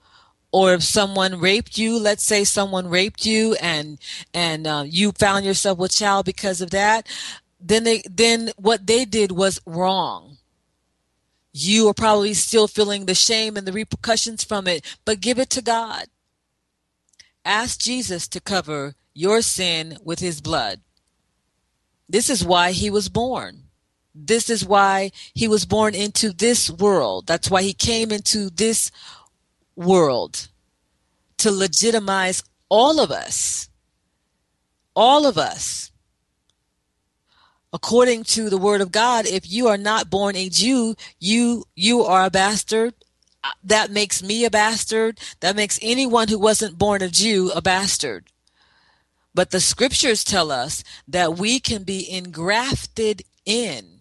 [0.51, 3.99] or if someone raped you let's say someone raped you and
[4.33, 7.07] and uh, you found yourself with child because of that
[7.61, 10.38] then they then what they did was wrong
[11.51, 15.49] you are probably still feeling the shame and the repercussions from it, but give it
[15.51, 16.05] to God.
[17.43, 20.81] Ask Jesus to cover your sin with his blood.
[22.07, 23.63] This is why he was born.
[24.13, 27.27] This is why he was born into this world.
[27.27, 28.91] That's why he came into this
[29.75, 30.49] world
[31.37, 33.69] to legitimize all of us.
[34.95, 35.91] All of us
[37.71, 42.03] according to the word of God, if you are not born a Jew, you you
[42.03, 42.93] are a bastard.
[43.63, 45.19] That makes me a bastard.
[45.39, 48.25] That makes anyone who wasn't born a Jew a bastard.
[49.33, 53.99] But the scriptures tell us that we can be engrafted in.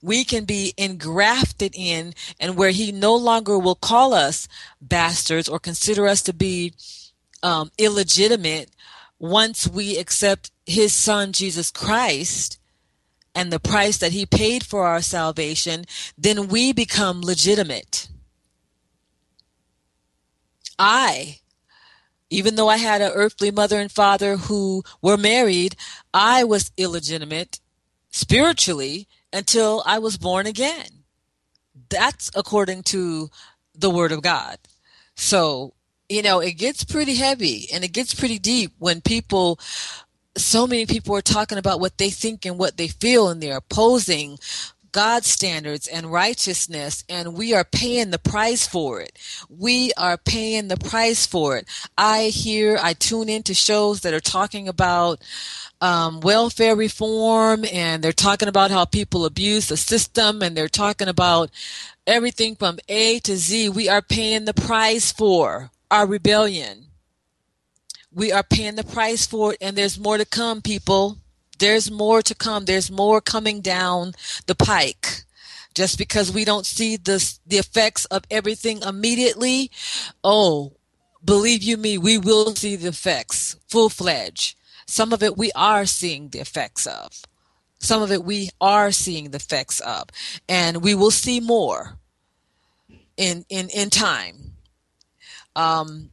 [0.00, 4.48] We can be engrafted in, and where he no longer will call us
[4.80, 6.74] bastards or consider us to be
[7.42, 8.70] um, illegitimate
[9.18, 12.58] once we accept his son Jesus Christ
[13.34, 15.84] and the price that he paid for our salvation,
[16.16, 18.08] then we become legitimate.
[20.78, 21.40] I,
[22.30, 25.76] even though I had an earthly mother and father who were married,
[26.12, 27.60] I was illegitimate
[28.10, 30.86] spiritually until I was born again.
[31.88, 33.30] That's according to
[33.74, 34.58] the Word of God.
[35.16, 35.74] So,
[36.08, 39.58] you know, it gets pretty heavy and it gets pretty deep when people
[40.36, 43.58] so many people are talking about what they think and what they feel, and they're
[43.58, 44.38] opposing
[44.94, 49.18] God's standards and righteousness, and we are paying the price for it.
[49.48, 51.66] We are paying the price for it.
[51.98, 55.20] I hear, I tune into shows that are talking about
[55.80, 61.08] um, welfare reform, and they're talking about how people abuse the system, and they're talking
[61.08, 61.50] about
[62.06, 63.70] everything from A to Z.
[63.70, 66.83] We are paying the price for our rebellion
[68.14, 71.18] we are paying the price for it and there's more to come people.
[71.58, 72.64] There's more to come.
[72.64, 74.12] There's more coming down
[74.46, 75.24] the pike.
[75.74, 79.72] Just because we don't see the the effects of everything immediately
[80.22, 80.72] oh
[81.24, 84.56] believe you me we will see the effects full fledged
[84.86, 87.22] some of it we are seeing the effects of.
[87.78, 90.08] Some of it we are seeing the effects of.
[90.48, 91.98] And we will see more
[93.16, 94.52] in in in time.
[95.56, 96.10] Um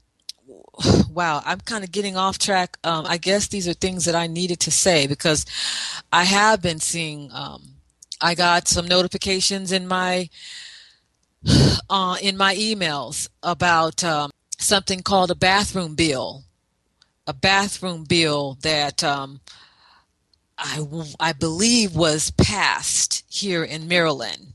[1.14, 2.78] wow, I'm kind of getting off track.
[2.84, 5.46] Um, I guess these are things that I needed to say because
[6.12, 7.32] I have been seeing.
[7.32, 7.64] Um,
[8.22, 10.30] I got some notifications in my
[11.90, 16.44] uh, in my emails about um, something called a bathroom bill,
[17.28, 19.42] a bathroom bill that um,
[20.58, 20.86] I
[21.20, 24.54] I believe was passed here in Maryland.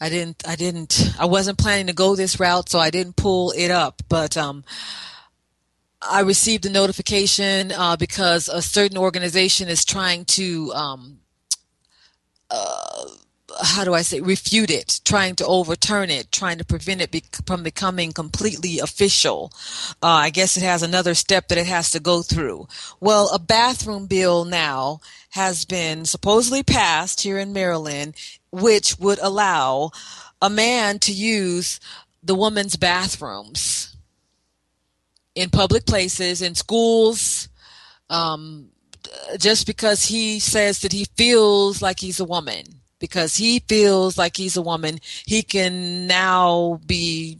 [0.00, 3.52] I didn't, I didn't, I wasn't planning to go this route, so I didn't pull
[3.52, 4.02] it up.
[4.08, 4.64] But um,
[6.00, 11.18] I received a notification uh, because a certain organization is trying to, um,
[12.50, 13.04] uh,
[13.62, 17.24] how do I say, refute it, trying to overturn it, trying to prevent it be-
[17.44, 19.52] from becoming completely official.
[20.02, 22.68] Uh, I guess it has another step that it has to go through.
[23.00, 28.14] Well, a bathroom bill now has been supposedly passed here in Maryland
[28.52, 29.90] which would allow
[30.42, 31.80] a man to use
[32.22, 33.96] the woman's bathrooms
[35.34, 37.48] in public places, in schools,
[38.08, 38.68] um,
[39.38, 42.64] just because he says that he feels like he's a woman.
[42.98, 47.38] Because he feels like he's a woman, he can now be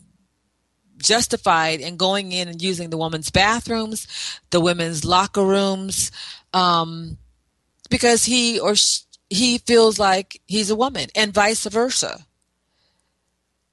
[0.97, 4.07] justified in going in and using the woman's bathrooms,
[4.51, 6.11] the women's locker rooms,
[6.55, 7.19] um,
[7.91, 12.27] because he or she, he feels like he's a woman and vice versa.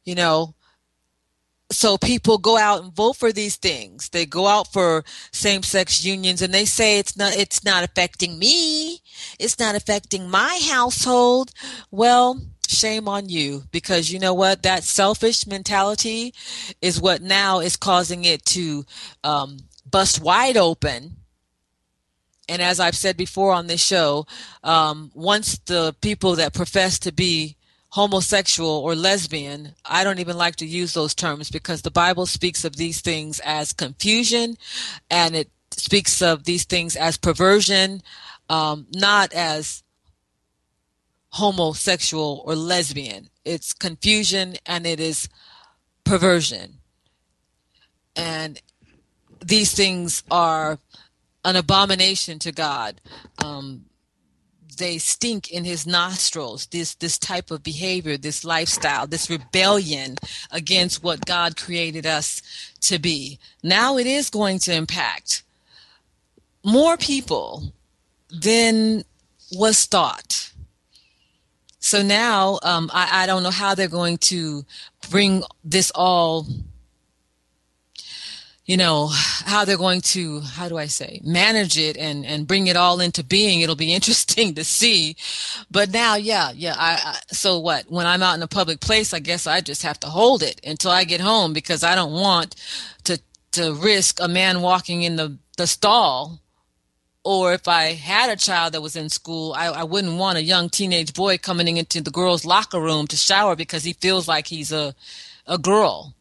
[0.05, 0.55] You know,
[1.69, 4.09] so people go out and vote for these things.
[4.09, 5.03] They go out for
[5.33, 9.01] same-sex unions and they say it's not it's not affecting me.
[9.37, 11.51] It's not affecting my household.
[11.91, 12.39] Well,
[12.69, 16.33] shame on you because you know what that selfish mentality
[16.81, 18.85] is what now is causing it to
[19.23, 19.57] um,
[19.89, 21.17] bust wide open
[22.49, 24.25] and as I've said before on this show,
[24.63, 27.57] um, once the people that profess to be
[27.89, 29.73] homosexual or lesbian.
[29.85, 33.39] I don't even like to use those terms because the Bible speaks of these things
[33.43, 34.57] as confusion
[35.09, 38.01] and it speaks of these things as perversion,
[38.49, 39.83] um, not as
[41.29, 43.29] homosexual or lesbian.
[43.45, 45.29] It's confusion and it is
[46.03, 46.79] perversion.
[48.15, 48.61] And
[49.45, 50.79] these things are
[51.47, 52.99] an abomination to God.
[53.43, 53.85] Um,
[54.77, 60.15] they stink in his nostrils this this type of behavior this lifestyle this rebellion
[60.51, 62.43] against what god created us
[62.79, 65.41] to be now it is going to impact
[66.63, 67.73] more people
[68.29, 69.03] than
[69.51, 70.51] was thought
[71.79, 74.63] so now um, I, I don't know how they're going to
[75.09, 76.45] bring this all
[78.67, 82.67] you know how they're going to how do i say manage it and and bring
[82.67, 83.61] it all into being.
[83.61, 85.15] It'll be interesting to see.
[85.71, 87.85] But now yeah yeah I, I, so what?
[87.89, 90.61] When i'm out in a public place i guess i just have to hold it
[90.63, 92.55] until i get home because i don't want
[93.05, 93.19] to
[93.53, 96.39] to risk a man walking in the the stall.
[97.23, 100.43] Or if i had a child that was in school I, I wouldn't want a
[100.43, 104.47] young teenage boy coming into the girls locker room to shower because he feels like
[104.47, 104.93] he's a
[105.45, 106.16] a girl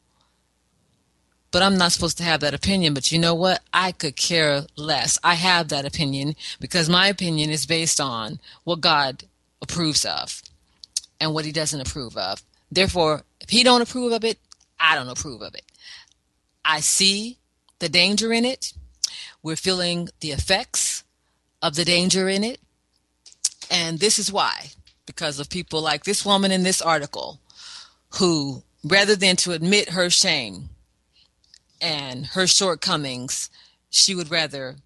[1.50, 2.94] but I'm not supposed to have that opinion.
[2.94, 3.62] But you know what?
[3.72, 5.18] I could care less.
[5.22, 9.24] I have that opinion because my opinion is based on what God
[9.62, 10.42] approves of
[11.20, 12.42] and what he doesn't approve of.
[12.70, 14.38] Therefore, if he don't approve of it,
[14.78, 15.64] I don't approve of it.
[16.64, 17.38] I see
[17.78, 18.72] the danger in it.
[19.42, 21.04] We're feeling the effects
[21.62, 22.60] of the danger in it.
[23.70, 24.70] And this is why,
[25.06, 27.40] because of people like this woman in this article
[28.18, 30.70] who, rather than to admit her shame,
[31.80, 33.50] and her shortcomings,
[33.90, 34.76] she would rather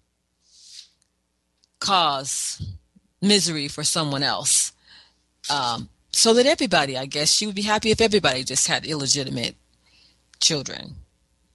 [1.79, 2.61] cause
[3.21, 4.71] misery for someone else.
[5.49, 9.55] Um, so that everybody, I guess, she would be happy if everybody just had illegitimate
[10.39, 10.95] children.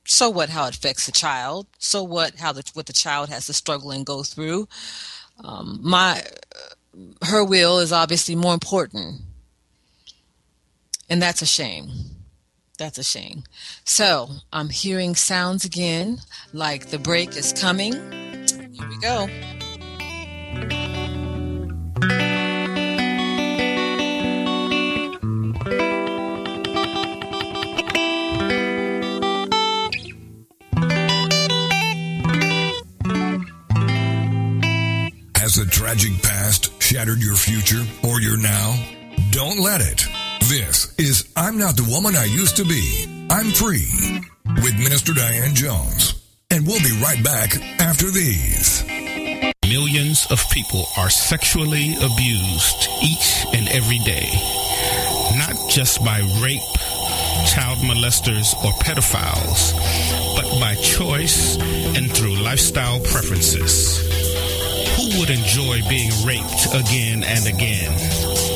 [0.07, 0.51] So what?
[0.51, 1.66] How it affects the child?
[1.78, 2.37] So what?
[2.37, 4.68] How the what the child has to struggle and go through?
[5.45, 6.22] Um, my
[7.24, 9.20] her will is obviously more important,
[11.11, 12.16] and that's a shame.
[12.79, 13.45] That's a shame.
[13.85, 16.18] So I'm hearing sounds again,
[16.53, 17.93] like the break is coming.
[17.93, 19.29] Here we go.
[35.37, 38.77] Has the tragic past shattered your future or your now?
[39.31, 40.16] Don't let it.
[40.49, 43.26] This is I'm Not the Woman I Used to Be.
[43.30, 44.22] I'm Free
[44.62, 46.22] with Minister Diane Jones.
[46.53, 48.84] And we'll be right back after these.
[49.66, 54.30] Millions of people are sexually abused each and every day,
[55.34, 56.62] not just by rape,
[57.51, 59.74] child molesters, or pedophiles,
[60.36, 61.57] but by choice
[61.97, 63.99] and through lifestyle preferences.
[64.94, 68.56] Who would enjoy being raped again and again?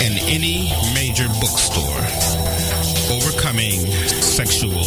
[0.00, 2.02] and any major bookstore.
[3.10, 3.80] Overcoming
[4.22, 4.84] Sexual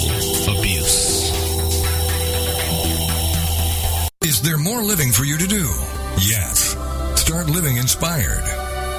[0.58, 1.32] Abuse.
[4.24, 5.68] Is there more living for you to do?
[6.20, 6.78] Yes.
[7.20, 8.44] Start living inspired.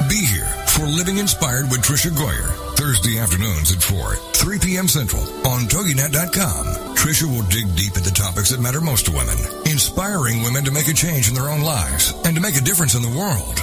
[0.08, 4.88] Be here for Living Inspired with Tricia Goyer, Thursday afternoons at 4, 3 p.m.
[4.88, 6.96] Central on TogiNet.com.
[6.96, 9.36] Tricia will dig deep into topics that matter most to women,
[9.66, 12.94] inspiring women to make a change in their own lives and to make a difference
[12.94, 13.62] in the world,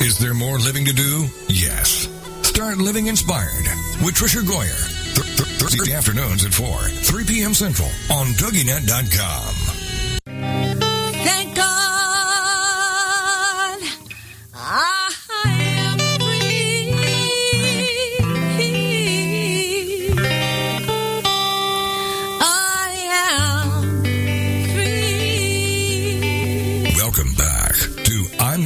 [0.00, 1.26] Is there more living to do?
[1.48, 2.08] Yes.
[2.42, 3.66] Start living inspired
[4.04, 5.14] with Tricia Goyer.
[5.14, 7.52] Th- th- Thursday afternoons at 4, 3 p.m.
[7.52, 8.28] Central on.
[10.24, 11.57] Thank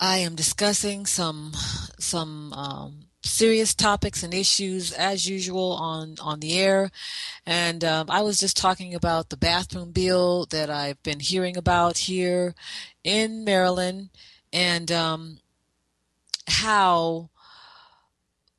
[0.00, 1.52] I am discussing some
[1.98, 6.90] some um, serious topics and issues as usual on on the air.
[7.44, 11.98] And um, I was just talking about the bathroom bill that I've been hearing about
[11.98, 12.54] here
[13.02, 14.10] in Maryland,
[14.52, 15.38] and um,
[16.46, 17.30] how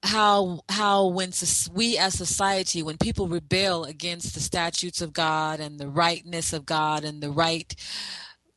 [0.03, 1.31] how how when
[1.73, 6.65] we as society when people rebel against the statutes of God and the rightness of
[6.65, 7.73] God and the right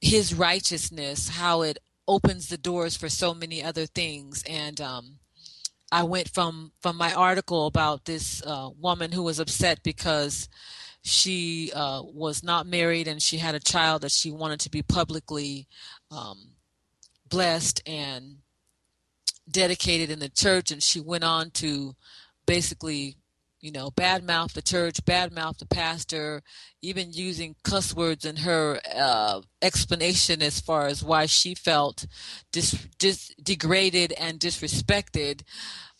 [0.01, 4.43] his righteousness how it opens the doors for so many other things.
[4.49, 5.19] And um,
[5.91, 10.49] I went from from my article about this uh, woman who was upset because
[11.03, 14.83] she uh, was not married and she had a child that she wanted to be
[14.83, 15.67] publicly
[16.11, 16.53] um,
[17.29, 18.37] blessed and
[19.51, 21.95] dedicated in the church, and she went on to
[22.47, 23.17] basically,
[23.63, 26.43] you know, badmouth the church, badmouth the pastor,
[26.83, 32.07] even using cuss words in her uh, explanation as far as why she felt
[32.51, 35.43] dis, dis, degraded and disrespected.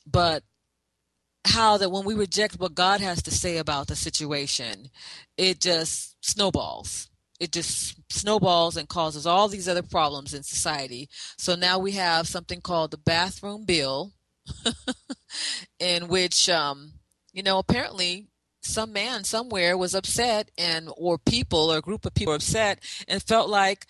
[0.05, 0.43] But
[1.47, 4.91] how that when we reject what God has to say about the situation,
[5.39, 7.09] it just snowballs
[7.43, 11.09] it just snowballs and causes all these other problems in society.
[11.37, 14.13] So now we have something called the bathroom bill,
[15.81, 16.93] in which, um,
[17.33, 18.29] you know, apparently
[18.63, 22.79] some man somewhere was upset and or people or a group of people upset
[23.09, 23.87] and felt like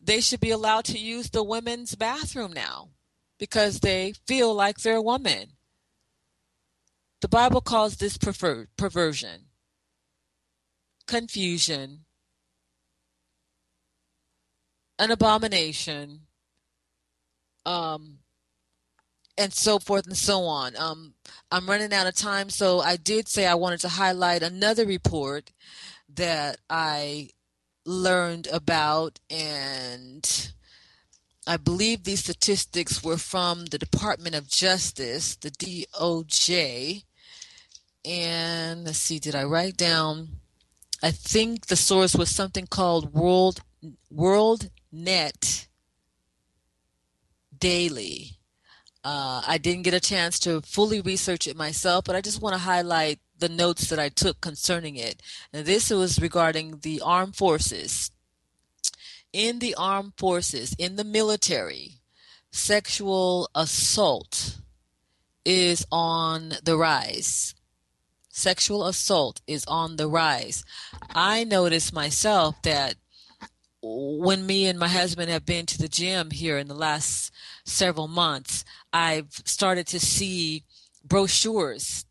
[0.00, 2.88] they should be allowed to use the women's bathroom now
[3.38, 5.52] because they feel like they're a woman.
[7.20, 9.46] The Bible calls this perver- perversion,
[11.06, 12.04] confusion,
[14.98, 16.20] an abomination,
[17.66, 18.18] um,
[19.36, 20.76] and so forth and so on.
[20.76, 21.13] Um,
[21.54, 25.52] I'm running out of time, so I did say I wanted to highlight another report
[26.12, 27.28] that I
[27.86, 30.52] learned about, and
[31.46, 37.04] I believe these statistics were from the Department of Justice, the DOJ.
[38.04, 40.40] And let's see, did I write down?
[41.04, 43.60] I think the source was something called World
[44.10, 45.68] World net
[47.56, 48.33] daily.
[49.04, 52.54] Uh, I didn't get a chance to fully research it myself, but I just want
[52.54, 55.20] to highlight the notes that I took concerning it.
[55.52, 58.10] And this was regarding the armed forces.
[59.32, 62.00] In the armed forces, in the military,
[62.50, 64.58] sexual assault
[65.44, 67.54] is on the rise.
[68.30, 70.64] Sexual assault is on the rise.
[71.14, 72.94] I noticed myself that
[73.82, 77.32] when me and my husband have been to the gym here in the last
[77.64, 80.62] several months, I've started to see
[81.04, 82.06] brochures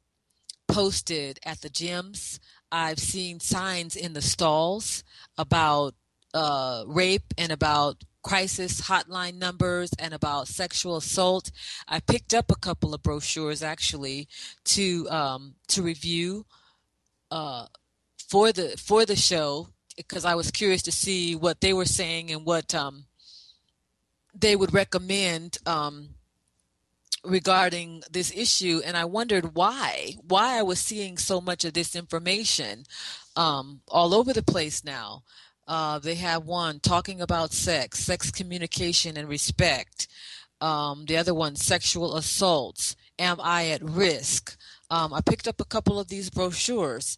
[0.68, 2.40] posted at the gyms.
[2.74, 5.06] I've seen signs in the stalls
[5.38, 5.96] about
[6.34, 11.52] uh, rape and about crisis hotline numbers and about sexual assault.
[11.88, 14.28] I picked up a couple of brochures actually
[14.66, 16.46] to um, to review
[17.32, 17.68] uh,
[18.28, 22.30] for the for the show because I was curious to see what they were saying
[22.30, 23.06] and what um,
[24.34, 26.10] they would recommend um,
[27.24, 28.82] regarding this issue.
[28.86, 32.84] And I wondered why, why I was seeing so much of this information
[33.36, 35.24] um, all over the place now.
[35.68, 40.08] Uh, they have one talking about sex, sex communication and respect.
[40.60, 42.96] Um, the other one, sexual assaults.
[43.18, 44.58] Am I at risk?
[44.90, 47.18] Um, I picked up a couple of these brochures,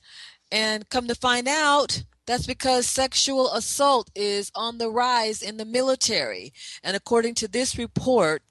[0.51, 5.65] and come to find out, that's because sexual assault is on the rise in the
[5.65, 6.53] military.
[6.83, 8.43] And according to this report,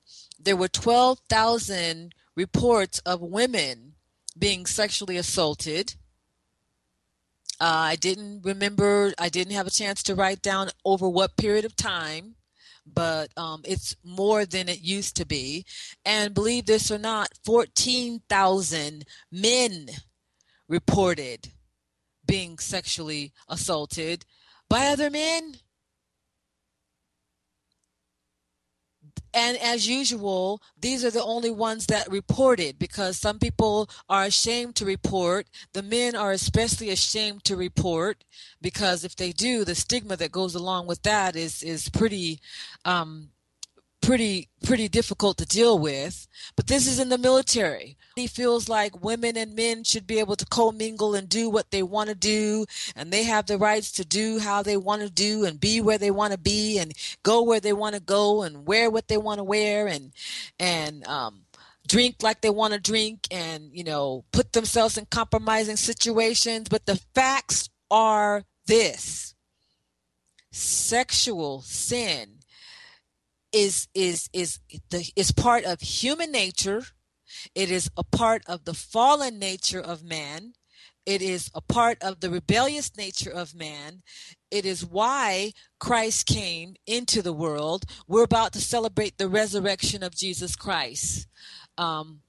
[0.45, 3.95] there were 12,000 reports of women
[4.39, 5.95] being sexually assaulted.
[7.61, 11.65] Uh, I didn't remember, I didn't have a chance to write down over what period
[11.65, 12.35] of time,
[12.87, 15.65] but um, it's more than it used to be.
[16.05, 19.89] And believe this or not, 14,000 men
[20.69, 21.49] reported
[22.27, 24.25] being sexually assaulted
[24.69, 25.57] by other men.
[29.35, 34.77] And as usual, these are the only ones that reported because some people are ashamed
[34.77, 35.49] to report.
[35.73, 38.23] The men are especially ashamed to report
[38.63, 42.39] because if they do, the stigma that goes along with that is is pretty
[42.85, 43.31] um,
[44.05, 46.25] pretty pretty difficult to deal with
[46.57, 47.97] but this is in the military.
[48.17, 51.83] He feels like women and men should be able to commingle and do what they
[51.83, 55.45] want to do and they have the rights to do how they want to do
[55.45, 56.93] and be where they want to be and
[57.23, 60.13] go where they want to go and wear what they want to wear and
[60.61, 61.41] and um
[61.87, 66.69] drink like they want to drink and you know put themselves in compromising situations.
[66.69, 69.35] But the facts are this.
[70.53, 72.34] Sexual sin
[73.55, 74.59] is is is
[74.91, 76.83] the is part of human nature.
[77.55, 80.55] It is a part of the fallen nature of man.
[81.07, 84.03] It is a part of the rebellious nature of man.
[84.51, 87.85] It is why Christ came into the world.
[88.09, 91.27] We're about to celebrate the resurrection of Jesus Christ.
[91.77, 92.21] Um,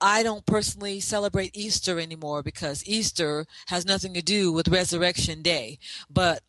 [0.00, 5.78] I don't personally celebrate Easter anymore because Easter has nothing to do with Resurrection Day.
[6.10, 6.42] But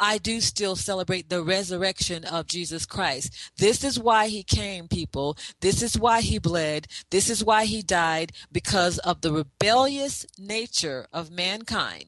[0.00, 3.32] I do still celebrate the resurrection of Jesus Christ.
[3.56, 5.36] This is why he came, people.
[5.60, 6.88] This is why he bled.
[7.10, 12.06] This is why he died because of the rebellious nature of mankind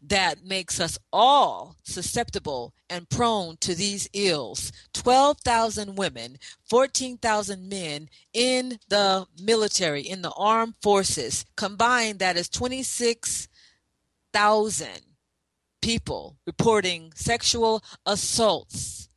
[0.00, 4.70] that makes us all susceptible and prone to these ills.
[4.94, 11.44] 12,000 women, 14,000 men in the military, in the armed forces.
[11.56, 15.11] Combined, that is 26,000
[15.82, 19.08] people reporting sexual assaults.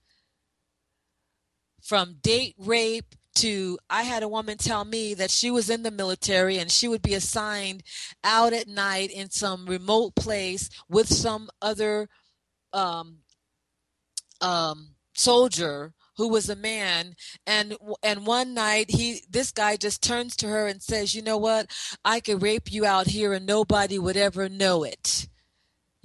[1.82, 5.92] From date rape to I had a woman tell me that she was in the
[5.92, 7.84] military and she would be assigned
[8.24, 12.10] out at night in some remote place with some other
[12.74, 13.20] um,
[14.42, 17.16] um, soldier who was a man.
[17.46, 21.38] And and one night he this guy just turns to her and says you know
[21.38, 21.68] what?
[22.04, 25.28] I could rape you out here and nobody would ever know it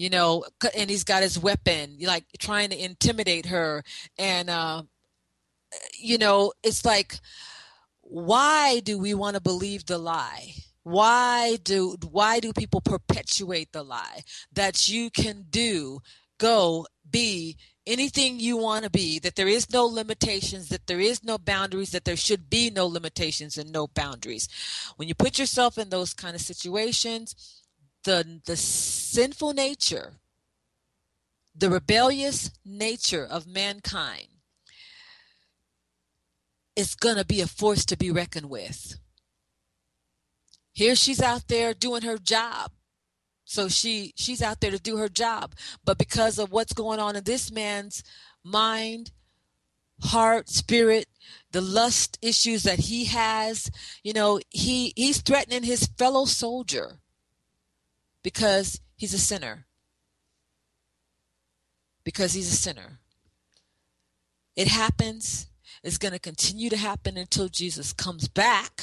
[0.01, 0.45] you know
[0.77, 3.83] and he's got his weapon like trying to intimidate her
[4.19, 4.83] and uh
[5.99, 7.21] you know, it's like,
[8.03, 10.55] why do we want to believe the lie?
[10.83, 14.23] Why do why do people perpetuate the lie
[14.53, 16.01] that you can do,
[16.39, 21.23] go, be anything you want to be, that there is no limitations, that there is
[21.23, 24.49] no boundaries, that there should be no limitations and no boundaries.
[24.97, 27.60] When you put yourself in those kind of situations,
[28.05, 30.15] the the sinful nature,
[31.55, 34.29] the rebellious nature of mankind
[36.77, 38.99] is going to be a force to be reckoned with.
[40.73, 42.73] Here she's out there doing her job.
[43.45, 47.17] So she she's out there to do her job, but because of what's going on
[47.17, 48.05] in this man's
[48.45, 49.11] mind,
[50.03, 51.07] heart, spirit,
[51.51, 53.69] the lust issues that he has,
[54.05, 57.01] you know, he he's threatening his fellow soldier
[58.23, 59.67] because he's a sinner.
[62.05, 63.01] Because he's a sinner.
[64.57, 65.47] It happens
[65.83, 68.83] It's going to continue to happen until Jesus comes back.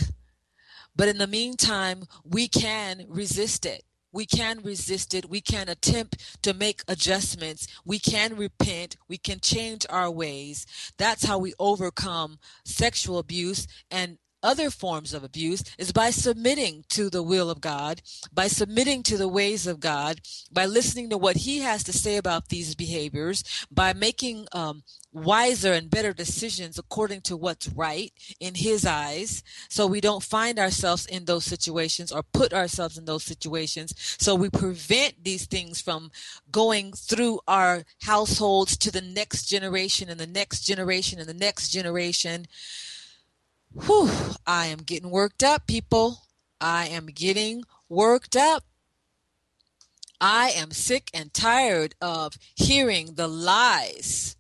[0.96, 3.84] But in the meantime, we can resist it.
[4.12, 5.30] We can resist it.
[5.30, 7.68] We can attempt to make adjustments.
[7.86, 8.98] We can repent.
[9.08, 10.66] We can change our ways.
[10.98, 17.10] That's how we overcome sexual abuse and other forms of abuse is by submitting to
[17.10, 18.02] the will of God,
[18.34, 20.22] by submitting to the ways of God,
[20.52, 25.74] by listening to what He has to say about these behaviors, by making um, wiser
[25.74, 31.06] and better decisions according to what's right in His eyes, so we don't find ourselves
[31.06, 33.94] in those situations or put ourselves in those situations.
[34.20, 36.12] So we prevent these things from
[36.52, 41.70] going through our households to the next generation and the next generation and the next
[41.70, 42.48] generation
[43.74, 44.10] Whew,
[44.46, 46.20] I am getting worked up, people.
[46.60, 48.64] I am getting worked up.
[50.20, 54.36] I am sick and tired of hearing the lies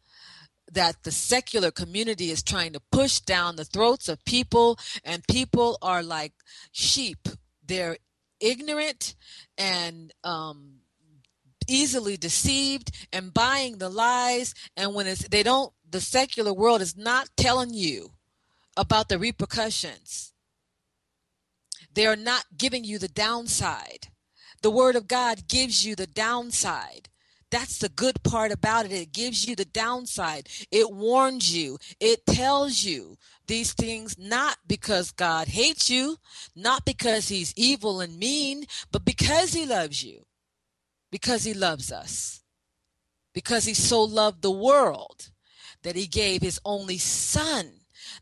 [0.72, 5.78] that the secular community is trying to push down the throats of people, and people
[5.82, 6.34] are like
[6.72, 7.28] sheep.
[7.66, 7.98] They're
[8.40, 9.16] ignorant
[9.58, 10.80] and um,
[11.68, 14.54] easily deceived and buying the lies.
[14.76, 18.12] And when it's, they don't, the secular world is not telling you
[18.78, 20.34] about the repercussions.
[21.94, 24.10] They are not giving you the downside.
[24.62, 27.10] The Word of God gives you the downside.
[27.50, 28.92] That's the good part about it.
[28.92, 30.50] It gives you the downside.
[30.70, 31.80] It warns you.
[32.00, 33.18] It tells you
[33.48, 36.18] these things not because God hates you,
[36.56, 40.26] not because He's evil and mean, but because He loves you,
[41.12, 42.42] because He loves us,
[43.34, 45.30] because He so loved the world
[45.84, 47.77] that He gave His only Son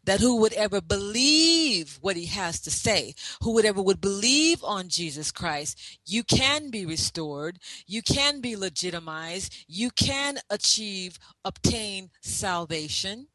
[0.05, 4.63] that who would ever believe what he has to say, who would ever would believe
[4.63, 12.09] on Jesus Christ, you can be restored, you can be legitimized, you can achieve, obtain
[12.21, 13.27] salvation.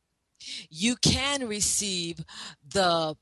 [0.70, 2.24] You can receive
[2.66, 3.14] the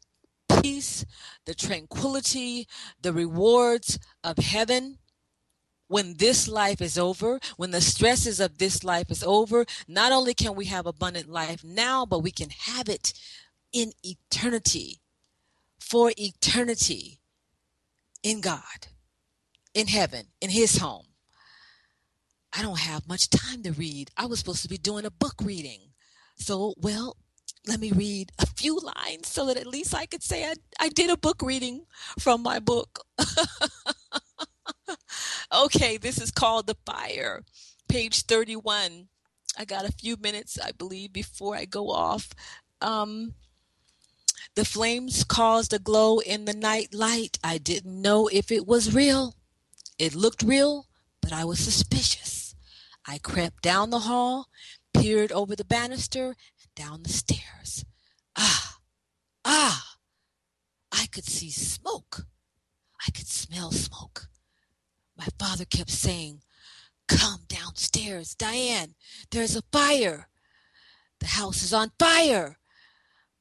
[0.62, 1.04] peace,
[1.46, 2.68] the tranquility,
[3.02, 4.98] the rewards of heaven
[5.88, 10.34] when this life is over, when the stresses of this life is over, not only
[10.34, 13.12] can we have abundant life now, but we can have it
[13.72, 15.00] in eternity,
[15.80, 17.20] for eternity
[18.22, 18.88] in God,
[19.74, 21.06] in heaven, in His home.
[22.52, 24.10] I don't have much time to read.
[24.16, 25.80] I was supposed to be doing a book reading.
[26.36, 27.16] So, well,
[27.66, 30.88] let me read a few lines so that at least I could say I, I
[30.88, 31.84] did a book reading
[32.18, 33.00] from my book.
[35.54, 37.44] okay, this is called The Fire,
[37.88, 39.08] page 31.
[39.58, 42.30] I got a few minutes, I believe, before I go off.
[42.80, 43.34] Um,
[44.54, 47.38] the flames caused a glow in the night light.
[47.42, 49.34] I didn't know if it was real.
[49.98, 50.86] It looked real,
[51.20, 52.54] but I was suspicious.
[53.06, 54.48] I crept down the hall,
[54.94, 57.84] peered over the banister, and down the stairs.
[58.36, 58.78] Ah,
[59.44, 59.96] ah!
[60.92, 62.26] I could see smoke.
[63.06, 64.28] I could smell smoke.
[65.18, 66.42] My father kept saying,
[67.08, 68.94] Come downstairs, Diane.
[69.30, 70.28] There's a fire.
[71.20, 72.58] The house is on fire.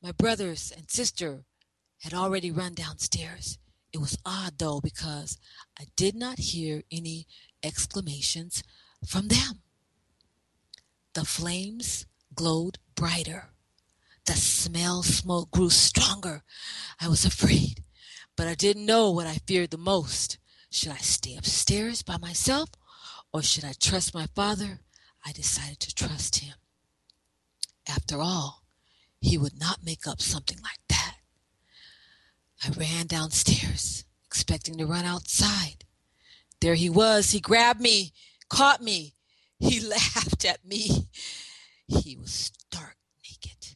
[0.01, 1.43] My brothers and sister
[1.99, 3.59] had already run downstairs.
[3.93, 5.37] It was odd, though, because
[5.79, 7.27] I did not hear any
[7.63, 8.63] exclamations
[9.05, 9.61] from them.
[11.13, 13.49] The flames glowed brighter.
[14.25, 16.43] The smell smoke grew stronger.
[16.99, 17.83] I was afraid,
[18.35, 20.37] but I didn't know what I feared the most.
[20.69, 22.69] Should I stay upstairs by myself
[23.33, 24.81] or should I trust my father?
[25.25, 26.55] I decided to trust him.
[27.87, 28.63] After all,
[29.19, 31.15] he would not make up something like that.
[32.63, 35.85] I ran downstairs, expecting to run outside.
[36.59, 37.31] There he was.
[37.31, 38.13] He grabbed me,
[38.49, 39.15] caught me.
[39.59, 41.07] He laughed at me.
[41.87, 43.75] He was stark naked.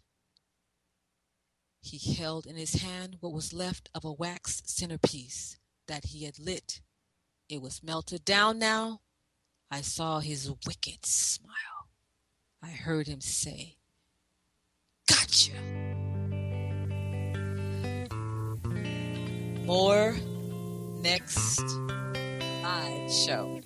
[1.81, 5.57] He held in his hand what was left of a wax centerpiece
[5.87, 6.81] that he had lit.
[7.49, 9.01] It was melted down now.
[9.69, 11.89] I saw his wicked smile.
[12.61, 13.77] I heard him say,
[15.07, 15.53] Gotcha.
[19.65, 20.15] More
[21.01, 21.63] next
[22.63, 23.61] live show.